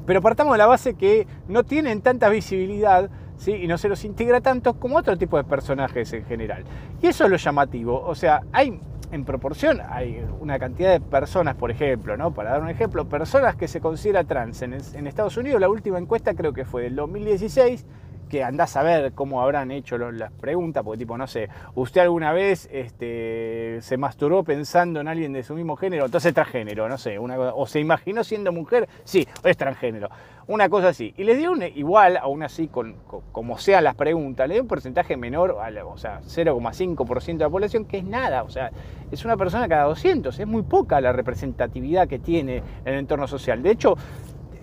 Pero 0.06 0.22
partamos 0.22 0.54
de 0.54 0.58
la 0.58 0.68
base 0.68 0.94
que 0.94 1.28
no 1.50 1.66
tienen 1.66 2.02
tanta 2.02 2.30
visibilidad 2.30 3.10
y 3.46 3.68
no 3.68 3.78
se 3.78 3.90
los 3.90 4.06
integra 4.06 4.40
tanto 4.40 4.80
como 4.80 4.98
otro 4.98 5.18
tipo 5.18 5.36
de 5.36 5.44
personajes 5.44 6.14
en 6.14 6.24
general. 6.24 6.64
Y 7.02 7.08
eso 7.08 7.26
es 7.26 7.30
lo 7.30 7.36
llamativo. 7.36 8.02
O 8.06 8.16
sea, 8.16 8.42
hay 8.54 8.80
en 9.14 9.26
proporción 9.26 9.80
hay 9.90 10.26
una 10.40 10.58
cantidad 10.58 10.92
de 10.92 11.00
personas, 11.00 11.56
por 11.56 11.70
ejemplo, 11.70 12.18
¿no? 12.18 12.34
para 12.34 12.52
dar 12.52 12.62
un 12.62 12.70
ejemplo, 12.70 13.06
personas 13.06 13.56
que 13.56 13.68
se 13.68 13.80
considera 13.80 14.24
trans 14.24 14.62
en, 14.64 14.74
en 14.74 15.08
Estados 15.08 15.38
Unidos, 15.38 15.62
la 15.62 15.70
última 15.70 16.00
encuesta 16.00 16.34
creo 16.34 16.52
que 16.52 16.66
fue 16.66 16.84
del 16.84 16.96
2016, 16.96 17.86
que 18.34 18.44
andás 18.44 18.76
a 18.78 18.82
ver 18.82 19.14
cómo 19.14 19.44
habrán 19.44 19.70
hecho 19.70 19.96
las 19.96 20.32
preguntas, 20.32 20.84
porque 20.84 20.98
tipo, 20.98 21.16
no 21.20 21.28
sé, 21.28 21.50
¿usted 21.76 22.02
alguna 22.02 22.34
vez 22.34 22.68
este, 22.72 23.78
se 23.82 23.96
masturbó 23.96 24.44
pensando 24.44 25.00
en 25.02 25.08
alguien 25.08 25.34
de 25.34 25.44
su 25.44 25.54
mismo 25.54 25.76
género? 25.76 26.06
Entonces 26.06 26.30
es 26.30 26.34
transgénero, 26.34 26.90
no 26.90 26.98
sé, 26.98 27.20
una 27.20 27.38
o 27.38 27.68
se 27.68 27.80
imaginó 27.80 28.24
siendo 28.24 28.52
mujer, 28.52 28.90
sí, 29.04 29.28
es 29.44 29.56
transgénero. 29.56 30.10
Una 30.48 30.68
cosa 30.68 30.88
así. 30.88 31.14
Y 31.16 31.26
le 31.26 31.36
dio 31.36 31.52
un, 31.52 31.62
igual, 31.62 32.18
aún 32.18 32.42
así, 32.42 32.70
con, 32.70 32.96
como 33.32 33.60
sean 33.60 33.84
las 33.84 33.94
preguntas, 33.94 34.48
le 34.48 34.56
dio 34.56 34.64
un 34.64 34.68
porcentaje 34.68 35.16
menor, 35.16 35.52
o 35.52 35.98
sea, 35.98 36.22
0,5% 36.22 37.38
de 37.38 37.44
la 37.44 37.50
población, 37.52 37.86
que 37.86 38.00
es 38.00 38.04
nada, 38.04 38.42
o 38.42 38.50
sea, 38.50 38.72
es 39.12 39.24
una 39.26 39.38
persona 39.38 39.70
cada 39.70 39.84
200, 39.84 40.40
es 40.40 40.48
muy 40.48 40.64
poca 40.64 41.00
la 41.02 41.12
representatividad 41.12 42.08
que 42.08 42.18
tiene 42.18 42.64
en 42.84 42.94
el 42.94 43.00
entorno 43.00 43.28
social. 43.28 43.62
De 43.62 43.70
hecho, 43.70 43.96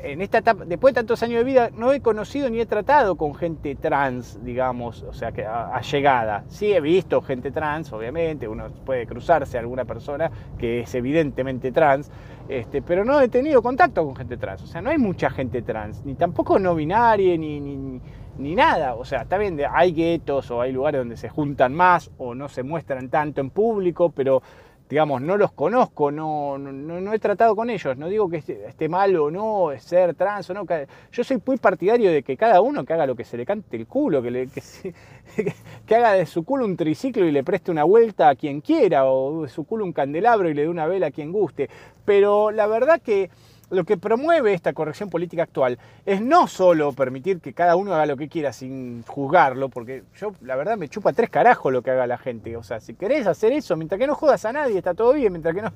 en 0.03 0.23
esta 0.23 0.39
etapa, 0.39 0.65
después 0.65 0.95
de 0.95 1.01
tantos 1.01 1.23
años 1.23 1.39
de 1.39 1.45
vida, 1.45 1.71
no 1.77 1.93
he 1.93 2.01
conocido 2.01 2.49
ni 2.51 2.61
he 2.61 2.67
tratado 2.67 3.17
con 3.17 3.35
gente 3.35 3.75
trans, 3.75 4.43
digamos, 4.45 5.03
o 5.03 5.13
sea, 5.13 5.33
que 5.33 5.45
allegada. 5.45 6.45
Sí 6.49 6.73
he 6.73 6.81
visto 6.81 7.21
gente 7.23 7.51
trans, 7.51 7.93
obviamente, 7.93 8.49
uno 8.49 8.71
puede 8.85 9.07
cruzarse 9.07 9.57
a 9.57 9.61
alguna 9.61 9.85
persona 9.85 10.31
que 10.59 10.81
es 10.81 10.95
evidentemente 10.95 11.73
trans, 11.73 12.11
este, 12.49 12.83
pero 12.83 13.05
no 13.05 13.21
he 13.21 13.29
tenido 13.29 13.63
contacto 13.63 14.05
con 14.05 14.17
gente 14.17 14.37
trans. 14.37 14.63
O 14.63 14.67
sea, 14.67 14.81
no 14.81 14.91
hay 14.91 14.99
mucha 14.99 15.31
gente 15.31 15.63
trans, 15.63 16.05
ni 16.05 16.15
tampoco 16.15 16.59
no 16.59 16.75
binaria, 16.75 17.37
ni, 17.37 17.61
ni, 17.61 18.01
ni 18.39 18.55
nada. 18.55 18.95
O 18.95 19.05
sea, 19.05 19.23
está 19.23 19.39
bien, 19.39 19.61
hay 19.71 19.93
guetos 19.93 20.51
o 20.51 20.61
hay 20.61 20.73
lugares 20.73 21.01
donde 21.01 21.17
se 21.17 21.29
juntan 21.29 21.75
más 21.75 22.11
o 22.19 22.35
no 22.35 22.49
se 22.49 22.63
muestran 22.63 23.09
tanto 23.09 23.41
en 23.41 23.51
público, 23.51 24.11
pero 24.11 24.43
digamos, 24.91 25.23
no 25.23 25.37
los 25.37 25.53
conozco, 25.53 26.11
no, 26.11 26.59
no, 26.59 27.13
he 27.13 27.19
tratado 27.21 27.55
con 27.55 27.71
ellos, 27.71 27.97
no 27.97 28.09
digo 28.09 28.29
que 28.29 28.39
esté, 28.39 28.89
mal 28.89 29.15
o 29.15 29.31
no 29.31 29.71
ser 29.79 30.17
trans 30.17 30.51
o 30.51 30.55
no, 30.55 30.67
yo 31.13 31.23
soy 31.23 31.41
muy 31.47 31.59
partidario 31.59 32.11
de 32.11 32.25
que 32.25 32.37
cada 32.37 32.61
uno 32.61 32.85
que 32.85 32.93
haga 32.93 33.07
lo 33.07 33.15
que 33.15 33.25
se 33.25 33.37
le 33.37 33.47
cante 33.47 33.77
el 33.77 33.87
culo, 33.87 34.21
que, 34.21 34.33
le, 34.33 34.49
que, 35.87 35.95
haga 35.95 36.15
de 36.15 36.27
su 36.27 36.43
culo 36.43 36.65
un 36.65 36.77
triciclo 36.77 37.25
y 37.25 37.31
le 37.31 37.45
preste 37.45 37.71
una 37.71 37.85
vuelta 37.85 38.29
a 38.29 38.35
quien 38.35 38.61
quiera, 38.61 39.07
o 39.07 39.45
de 39.45 39.49
su 39.49 39.63
culo 39.63 39.85
un 39.85 39.93
candelabro 39.93 40.51
y 40.51 40.55
le 40.55 40.63
dé 40.63 40.69
una 40.69 40.89
vela 40.89 41.07
a 41.07 41.11
quien 41.13 41.31
guste, 41.31 41.71
pero 42.05 42.51
la 42.51 42.67
verdad 42.67 43.01
que 43.01 43.31
lo 43.71 43.85
que 43.85 43.97
promueve 43.97 44.53
esta 44.53 44.73
corrección 44.73 45.11
política 45.11 45.45
actual 45.45 45.79
es 46.05 46.21
no 46.21 46.47
solo 46.47 46.93
permitir 46.93 47.41
que 47.41 47.53
cada 47.53 47.77
uno 47.77 47.95
haga 47.95 48.07
lo 48.07 48.17
que 48.17 48.29
quiera 48.29 48.53
sin 48.53 49.03
juzgarlo, 49.05 49.69
porque 49.69 50.03
yo 50.17 50.33
la 50.43 50.57
verdad 50.57 50.77
me 50.77 50.89
chupa 50.89 51.13
tres 51.13 51.31
carajos 51.31 51.73
lo 51.73 51.83
que 51.83 51.91
haga 51.91 52.07
la 52.07 52.19
gente. 52.19 52.57
O 52.57 52.63
sea, 52.63 52.81
si 52.81 52.95
querés 52.95 53.27
hacer 53.27 53.53
eso, 53.53 53.77
mientras 53.77 53.99
que 53.99 54.07
no 54.07 54.15
jodas 54.15 54.45
a 54.45 54.53
nadie, 54.53 54.79
está 54.79 54.95
todo 54.95 55.13
bien, 55.13 55.33
mientras 55.33 55.55
que 55.55 55.63
no... 55.63 55.73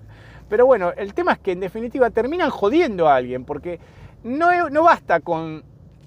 Pero 0.48 0.66
bueno, 0.66 0.92
el 0.96 1.14
tema 1.14 1.32
es 1.32 1.38
que 1.38 1.52
en 1.52 1.60
definitiva 1.60 2.10
terminan 2.10 2.50
jodiendo 2.50 3.08
a 3.08 3.16
alguien, 3.16 3.44
porque 3.44 3.78
no, 4.24 4.68
no 4.68 4.82
basta 4.82 5.20
con 5.20 5.62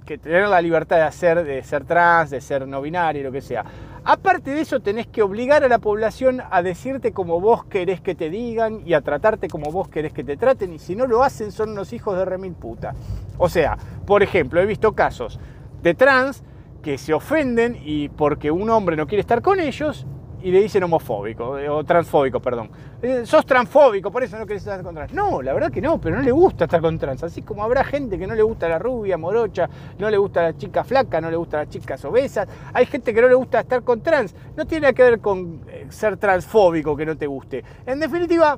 que 0.06 0.18
tener 0.18 0.48
la 0.48 0.62
libertad 0.62 0.98
de 0.98 1.04
hacer, 1.04 1.44
de 1.44 1.62
ser 1.64 1.84
trans, 1.84 2.30
de 2.30 2.42
ser 2.42 2.68
no 2.68 2.82
binario, 2.82 3.24
lo 3.24 3.32
que 3.32 3.42
sea. 3.42 3.66
Aparte 4.10 4.52
de 4.52 4.62
eso, 4.62 4.80
tenés 4.80 5.06
que 5.06 5.22
obligar 5.22 5.66
a 5.66 5.68
la 5.68 5.80
población 5.80 6.42
a 6.50 6.64
decirte 6.64 7.12
como 7.12 7.42
vos 7.42 7.66
querés 7.66 8.00
que 8.00 8.16
te 8.16 8.30
digan 8.30 8.82
y 8.86 8.94
a 8.94 9.02
tratarte 9.02 9.50
como 9.50 9.70
vos 9.70 9.90
querés 9.90 10.14
que 10.14 10.24
te 10.24 10.38
traten. 10.38 10.72
Y 10.72 10.80
si 10.80 10.96
no 10.96 11.08
lo 11.08 11.24
hacen, 11.24 11.52
son 11.52 11.72
unos 11.72 11.92
hijos 11.92 12.18
de 12.18 12.24
remil 12.24 12.54
puta. 12.54 12.96
O 13.38 13.50
sea, 13.50 13.78
por 14.06 14.24
ejemplo, 14.24 14.62
he 14.62 14.66
visto 14.66 14.94
casos 14.94 15.42
de 15.84 15.94
trans 15.94 16.42
que 16.82 16.98
se 16.98 17.14
ofenden 17.14 17.78
y 17.84 18.08
porque 18.08 18.50
un 18.50 18.70
hombre 18.70 18.96
no 18.96 19.08
quiere 19.08 19.20
estar 19.20 19.42
con 19.42 19.60
ellos 19.60 20.08
y 20.42 20.52
le 20.52 20.62
dicen 20.62 20.84
homofóbico, 20.84 21.58
eh, 21.58 21.70
o 21.70 21.84
transfóbico, 21.84 22.40
perdón. 22.40 22.70
Eh, 23.02 23.26
sos 23.26 23.46
transfóbico, 23.46 24.12
por 24.12 24.24
eso 24.24 24.38
no 24.38 24.46
querés 24.46 24.64
estar 24.64 24.82
con 24.84 24.94
trans. 24.94 25.14
No, 25.14 25.42
la 25.42 25.54
verdad 25.54 25.72
que 25.72 25.82
no, 25.82 26.00
pero 26.00 26.18
no 26.18 26.22
le 26.22 26.32
gusta 26.32 26.66
estar 26.66 26.82
con 26.82 26.98
trans. 26.98 27.24
Así 27.24 27.42
como 27.42 27.64
habrá 27.64 27.84
gente 27.84 28.18
que 28.18 28.28
no 28.28 28.36
le 28.36 28.44
gusta 28.44 28.70
la 28.70 28.80
rubia, 28.80 29.18
morocha, 29.18 29.70
no 29.98 30.10
le 30.10 30.18
gusta 30.18 30.44
la 30.44 30.58
chica 30.58 30.84
flaca, 30.84 31.20
no 31.20 31.32
le 31.32 31.38
gusta 31.38 31.58
las 31.58 31.70
chicas 31.70 32.04
obesas. 32.06 32.48
Hay 32.74 32.86
gente 32.86 33.14
que 33.14 33.22
no 33.22 33.28
le 33.28 33.36
gusta 33.36 33.62
estar 33.62 33.84
con 33.84 34.02
trans. 34.02 34.36
No 34.56 34.66
tiene 34.66 34.94
que 34.94 35.04
ver 35.04 35.20
con 35.20 35.62
eh, 35.68 35.88
ser 35.90 36.18
transfóbico 36.18 36.96
que 36.96 37.06
no 37.06 37.18
te 37.18 37.28
guste. 37.28 37.64
En 37.86 38.00
definitiva, 38.00 38.58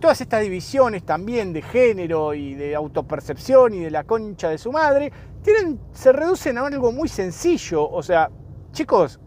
todas 0.00 0.20
estas 0.20 0.42
divisiones 0.42 1.04
también 1.04 1.52
de 1.52 1.62
género 1.62 2.34
y 2.34 2.54
de 2.54 2.74
autopercepción 2.74 3.74
y 3.74 3.80
de 3.80 3.90
la 3.90 4.04
concha 4.04 4.48
de 4.48 4.58
su 4.58 4.72
madre, 4.72 5.12
se 5.92 6.12
reducen 6.12 6.58
a 6.58 6.66
algo 6.66 6.90
muy 6.90 7.08
sencillo. 7.08 7.88
O 7.88 8.02
sea, 8.02 8.30
chicos, 8.72 9.20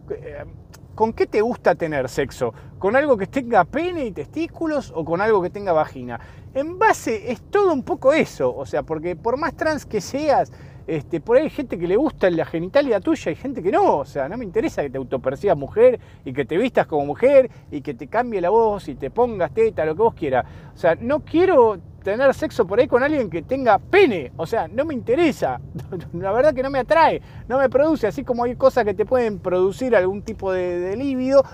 ¿Con 0.95 1.11
qué 1.11 1.27
te 1.27 1.41
gusta 1.41 1.75
tener 1.75 2.07
sexo? 2.07 2.53
¿Con 2.79 2.95
algo 2.95 3.17
que 3.17 3.27
tenga 3.27 3.65
pene 3.65 4.05
y 4.05 4.11
testículos 4.11 4.93
o 4.95 5.03
con 5.03 5.19
algo 5.19 5.41
que 5.41 5.49
tenga 5.49 5.73
vagina? 5.73 6.17
En 6.53 6.79
base 6.79 7.33
es 7.33 7.41
todo 7.51 7.73
un 7.73 7.83
poco 7.83 8.13
eso, 8.13 8.55
o 8.55 8.65
sea, 8.65 8.83
porque 8.83 9.17
por 9.17 9.37
más 9.37 9.57
trans 9.57 9.85
que 9.85 9.99
seas, 9.99 10.53
este, 10.87 11.19
por 11.19 11.35
ahí 11.35 11.43
hay 11.43 11.49
gente 11.49 11.77
que 11.77 11.85
le 11.85 11.97
gusta 11.97 12.29
la 12.29 12.45
genitalia 12.45 13.01
tuya 13.01 13.29
y 13.29 13.35
gente 13.35 13.61
que 13.61 13.71
no, 13.71 13.97
o 13.97 14.05
sea, 14.05 14.29
no 14.29 14.37
me 14.37 14.45
interesa 14.45 14.83
que 14.83 14.89
te 14.89 14.97
autopercibas 14.97 15.57
mujer 15.57 15.99
y 16.23 16.31
que 16.31 16.45
te 16.45 16.57
vistas 16.57 16.87
como 16.87 17.05
mujer 17.05 17.51
y 17.71 17.81
que 17.81 17.93
te 17.93 18.07
cambie 18.07 18.39
la 18.39 18.49
voz 18.49 18.87
y 18.87 18.95
te 18.95 19.09
pongas 19.09 19.53
teta, 19.53 19.83
lo 19.83 19.95
que 19.95 20.01
vos 20.01 20.13
quieras. 20.13 20.45
O 20.73 20.77
sea, 20.77 20.95
no 20.95 21.25
quiero 21.25 21.77
tener 22.05 22.33
sexo 22.35 22.67
por 22.67 22.79
ahí 22.79 22.87
con 22.87 23.01
alguien 23.01 23.31
que 23.31 23.41
tenga 23.41 23.79
pene. 23.79 24.31
O 24.37 24.45
sea, 24.45 24.67
no 24.67 24.85
me 24.85 24.93
interesa. 24.93 25.59
La 26.13 26.31
verdad 26.31 26.53
que 26.53 26.61
no 26.61 26.69
me 26.69 26.79
atrae, 26.79 27.19
no 27.47 27.57
me 27.57 27.67
produce. 27.67 28.05
Así 28.05 28.23
como 28.23 28.43
hay 28.43 28.55
cosas 28.55 28.85
que 28.85 28.93
te 28.93 29.05
pueden 29.05 29.39
producir 29.39 29.95
algún 29.95 30.21
tipo 30.21 30.53
de, 30.53 30.79
de 30.79 30.95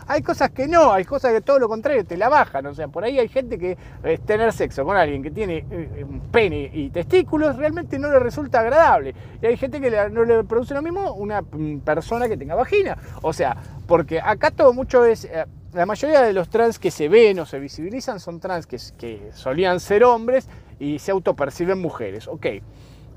hay 0.07 0.21
cosas 0.21 0.51
que 0.51 0.67
no, 0.67 0.91
hay 0.91 1.05
cosas 1.05 1.31
que 1.31 1.41
todo 1.41 1.57
lo 1.57 1.69
contrario 1.69 2.05
te 2.05 2.17
la 2.17 2.27
bajan. 2.27 2.65
O 2.65 2.75
sea, 2.75 2.89
por 2.89 3.05
ahí 3.05 3.17
hay 3.17 3.29
gente 3.29 3.57
que 3.57 3.77
eh, 4.03 4.19
tener 4.25 4.51
sexo 4.51 4.83
con 4.83 4.97
alguien 4.97 5.23
que 5.23 5.31
tiene 5.31 5.65
eh, 5.71 6.05
pene 6.31 6.69
y 6.73 6.89
testículos 6.89 7.55
realmente 7.55 7.97
no 7.97 8.11
le 8.11 8.19
resulta 8.19 8.59
agradable. 8.59 9.15
Y 9.41 9.45
hay 9.45 9.55
gente 9.55 9.79
que 9.79 9.89
no 10.11 10.25
le 10.25 10.43
produce 10.43 10.73
lo 10.73 10.81
mismo 10.81 11.13
una 11.13 11.41
mm, 11.41 11.79
persona 11.79 12.27
que 12.27 12.35
tenga 12.35 12.55
vagina. 12.55 12.97
O 13.21 13.31
sea, 13.31 13.55
porque 13.87 14.19
acá 14.19 14.51
todo 14.51 14.73
mucho 14.73 15.05
es... 15.05 15.23
Eh, 15.23 15.45
la 15.73 15.85
mayoría 15.85 16.21
de 16.21 16.33
los 16.33 16.49
trans 16.49 16.79
que 16.79 16.91
se 16.91 17.07
ven 17.07 17.39
o 17.39 17.45
se 17.45 17.59
visibilizan 17.59 18.19
son 18.19 18.39
trans 18.39 18.67
que, 18.67 18.77
que 18.97 19.29
solían 19.33 19.79
ser 19.79 20.03
hombres 20.03 20.49
y 20.79 20.99
se 20.99 21.11
autoperciben 21.11 21.79
mujeres. 21.79 22.27
Ok, 22.27 22.47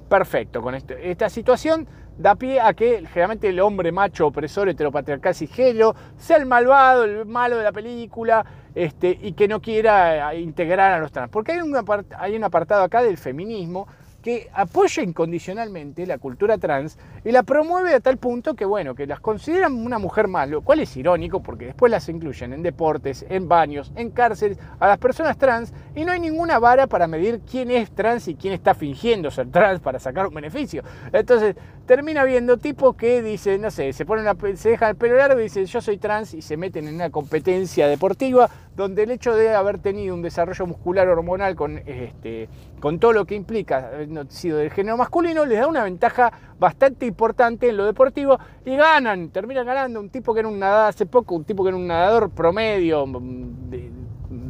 perfecto. 0.09 0.63
Con 0.63 0.75
esta 0.75 1.29
situación 1.29 1.89
da 2.17 2.37
pie 2.37 2.61
a 2.61 2.75
que 2.75 3.05
generalmente 3.07 3.49
el 3.49 3.59
hombre 3.61 3.91
macho 3.91 4.27
opresor 4.27 4.69
heteropatriarcal 4.69 5.35
cisgénero 5.35 5.97
sea 6.17 6.37
el 6.37 6.47
malvado, 6.47 7.05
el 7.05 7.27
malo 7.27 7.57
de 7.57 7.65
la 7.65 7.73
película 7.73 8.45
este, 8.75 9.19
y 9.21 9.33
que 9.33 9.49
no 9.49 9.61
quiera 9.61 10.33
eh, 10.33 10.41
integrar 10.41 10.93
a 10.93 10.99
los 10.99 11.11
trans. 11.11 11.31
Porque 11.31 11.53
hay 11.53 11.61
un, 11.61 11.75
hay 12.19 12.37
un 12.37 12.45
apartado 12.45 12.85
acá 12.85 13.03
del 13.03 13.17
feminismo 13.17 13.89
que 14.25 14.49
apoya 14.55 15.03
incondicionalmente 15.03 16.07
la 16.07 16.17
cultura 16.17 16.57
trans 16.57 16.97
y 17.27 17.31
la 17.31 17.43
promueve 17.43 17.93
a 17.93 18.01
tal 18.01 18.17
punto 18.17 18.55
que, 18.55 18.65
bueno, 18.65 18.95
que 18.95 19.07
las 19.07 19.21
consideran 19.21 19.75
una 19.75 19.99
mujer 19.99 20.29
más, 20.29 20.49
lo 20.49 20.63
cual 20.63 20.81
es 20.81 20.97
irónico 20.97 21.43
porque 21.43 21.67
después 21.67 21.93
las 21.93 22.09
incluyen 22.09 22.55
en 22.55 22.63
deportes, 22.63 23.27
en 23.29 23.49
baños, 23.49 23.93
en 23.97 24.11
cárceles, 24.11 24.57
a 24.81 24.89
las 24.89 24.97
personas 24.97 25.37
trans 25.37 25.75
y 25.95 26.07
no 26.07 26.13
hay 26.13 26.21
ninguna 26.21 26.59
vara 26.59 26.87
para 26.87 27.07
medir 27.07 27.43
quién 27.49 27.71
es 27.71 27.91
trans 27.91 28.27
y 28.27 28.35
quién 28.35 28.55
está 28.55 28.75
fingiendo 28.75 29.31
ser 29.31 29.51
trans 29.51 29.81
para 29.81 29.99
sacar 29.99 30.27
un 30.27 30.33
beneficio. 30.33 30.83
Entonces, 31.13 31.55
termina 31.85 32.25
viendo 32.25 32.57
tipos 32.57 32.97
que 32.97 33.21
dicen, 33.21 33.61
no 33.61 33.71
sé, 33.71 33.93
se, 33.93 34.07
ponen 34.07 34.25
se 34.57 34.71
dejan 34.71 34.89
el 34.89 34.97
pelo 34.97 35.19
largo 35.19 35.39
y 35.39 35.45
dicen 35.45 35.67
yo 35.67 35.83
soy 35.83 35.99
trans 35.99 36.33
y 36.33 36.41
se 36.41 36.57
meten 36.57 36.89
en 36.89 36.95
una 36.95 37.11
competencia 37.11 37.89
deportiva 37.89 38.49
donde 38.77 39.05
el 39.05 39.11
hecho 39.11 39.35
de 39.35 39.55
haber 39.55 39.79
tenido 39.79 40.15
un 40.15 40.23
desarrollo 40.23 40.67
muscular 40.67 41.09
hormonal 41.09 41.55
con, 41.55 41.79
este, 41.79 42.49
con 42.81 42.99
todo 42.99 43.13
lo 43.13 43.25
que 43.25 43.35
implica 43.35 43.89
haber 43.89 44.09
sido 44.31 44.59
del 44.59 44.71
género 44.71 44.97
masculino 44.97 45.45
les 45.45 45.61
da 45.61 45.69
una 45.69 45.85
ventaja 45.85 46.33
bastante 46.59 47.07
importante 47.07 47.69
en 47.69 47.77
lo 47.77 47.85
deportivo 47.85 48.39
y 48.65 48.77
ganan, 48.77 49.29
terminan 49.31 49.67
ganando. 49.67 50.01
Un 50.01 50.11
tipo 50.11 50.35
que 50.35 50.41
era 50.41 50.49
un 50.49 50.59
nadador 50.59 50.89
hace 50.89 51.07
poco, 51.07 51.35
un 51.35 51.45
tipo 51.45 51.63
que 51.63 51.69
era 51.69 51.77
un 51.77 51.87
nadador 51.87 52.31
promedio, 52.31 53.07
mm, 53.07 53.71
de, 53.71 53.91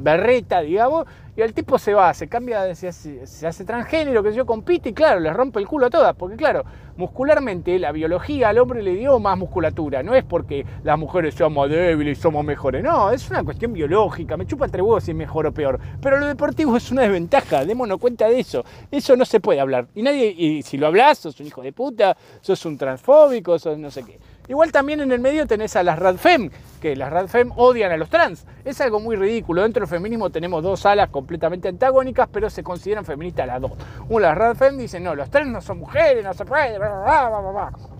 berreta, 0.04 0.60
digamos, 0.60 1.06
y 1.36 1.40
el 1.40 1.52
tipo 1.52 1.78
se 1.78 1.94
va, 1.94 2.14
se 2.14 2.28
cambia, 2.28 2.72
se 2.76 2.88
hace, 2.88 3.26
se 3.26 3.46
hace 3.46 3.64
transgénero, 3.64 4.22
que 4.22 4.32
yo, 4.32 4.46
compite 4.46 4.90
y 4.90 4.92
claro, 4.92 5.18
le 5.18 5.32
rompe 5.32 5.58
el 5.58 5.66
culo 5.66 5.86
a 5.86 5.90
todas, 5.90 6.14
porque 6.14 6.36
claro, 6.36 6.64
muscularmente 6.96 7.76
la 7.80 7.90
biología 7.90 8.50
al 8.50 8.58
hombre 8.58 8.82
le 8.82 8.94
dio 8.94 9.18
más 9.18 9.36
musculatura, 9.36 10.04
no 10.04 10.14
es 10.14 10.22
porque 10.22 10.64
las 10.84 10.96
mujeres 10.96 11.34
somos 11.34 11.68
débiles 11.68 12.18
y 12.18 12.20
somos 12.20 12.44
mejores, 12.44 12.84
no, 12.84 13.10
es 13.10 13.28
una 13.30 13.42
cuestión 13.42 13.72
biológica, 13.72 14.36
me 14.36 14.46
chupa 14.46 14.66
entre 14.66 14.82
huevos 14.82 15.02
si 15.02 15.10
es 15.10 15.16
mejor 15.16 15.46
o 15.46 15.52
peor, 15.52 15.80
pero 16.00 16.18
lo 16.18 16.26
deportivo 16.26 16.76
es 16.76 16.92
una 16.92 17.02
desventaja, 17.02 17.64
démonos 17.64 17.98
cuenta 17.98 18.28
de 18.28 18.38
eso, 18.38 18.64
eso 18.92 19.16
no 19.16 19.24
se 19.24 19.40
puede 19.40 19.58
hablar, 19.58 19.88
y 19.94 20.02
nadie, 20.02 20.26
y 20.36 20.62
si 20.62 20.76
lo 20.76 20.86
hablas, 20.86 21.18
sos 21.18 21.40
un 21.40 21.46
hijo 21.46 21.62
de 21.62 21.72
puta, 21.72 22.16
sos 22.42 22.64
un 22.66 22.78
transfóbico, 22.78 23.58
sos 23.58 23.76
no 23.76 23.90
sé 23.90 24.04
qué. 24.04 24.20
Igual 24.46 24.72
también 24.72 25.00
en 25.00 25.10
el 25.10 25.20
medio 25.20 25.46
tenés 25.46 25.74
a 25.76 25.82
las 25.82 25.98
Radfem, 25.98 26.50
que 26.80 26.96
las 26.96 27.10
Radfem 27.10 27.50
odian 27.56 27.92
a 27.92 27.96
los 27.96 28.10
trans. 28.10 28.46
Es 28.64 28.80
algo 28.80 29.00
muy 29.00 29.16
ridículo. 29.16 29.62
Dentro 29.62 29.80
del 29.80 29.88
feminismo 29.88 30.30
tenemos 30.30 30.62
dos 30.62 30.84
alas 30.84 31.08
completamente 31.08 31.68
antagónicas, 31.68 32.28
pero 32.30 32.50
se 32.50 32.62
consideran 32.62 33.04
feministas 33.04 33.46
las 33.46 33.60
dos. 33.60 33.72
Una, 34.08 34.28
las 34.28 34.38
Radfem 34.38 34.76
dicen, 34.76 35.02
no, 35.02 35.14
los 35.14 35.30
trans 35.30 35.50
no 35.50 35.60
son 35.62 35.78
mujeres, 35.78 36.22
no 36.22 36.34
se 36.34 36.44
puede, 36.44 36.78
bla, 36.78 36.88
bla, 36.88 37.40
bla, 37.40 37.50
bla. 37.50 37.93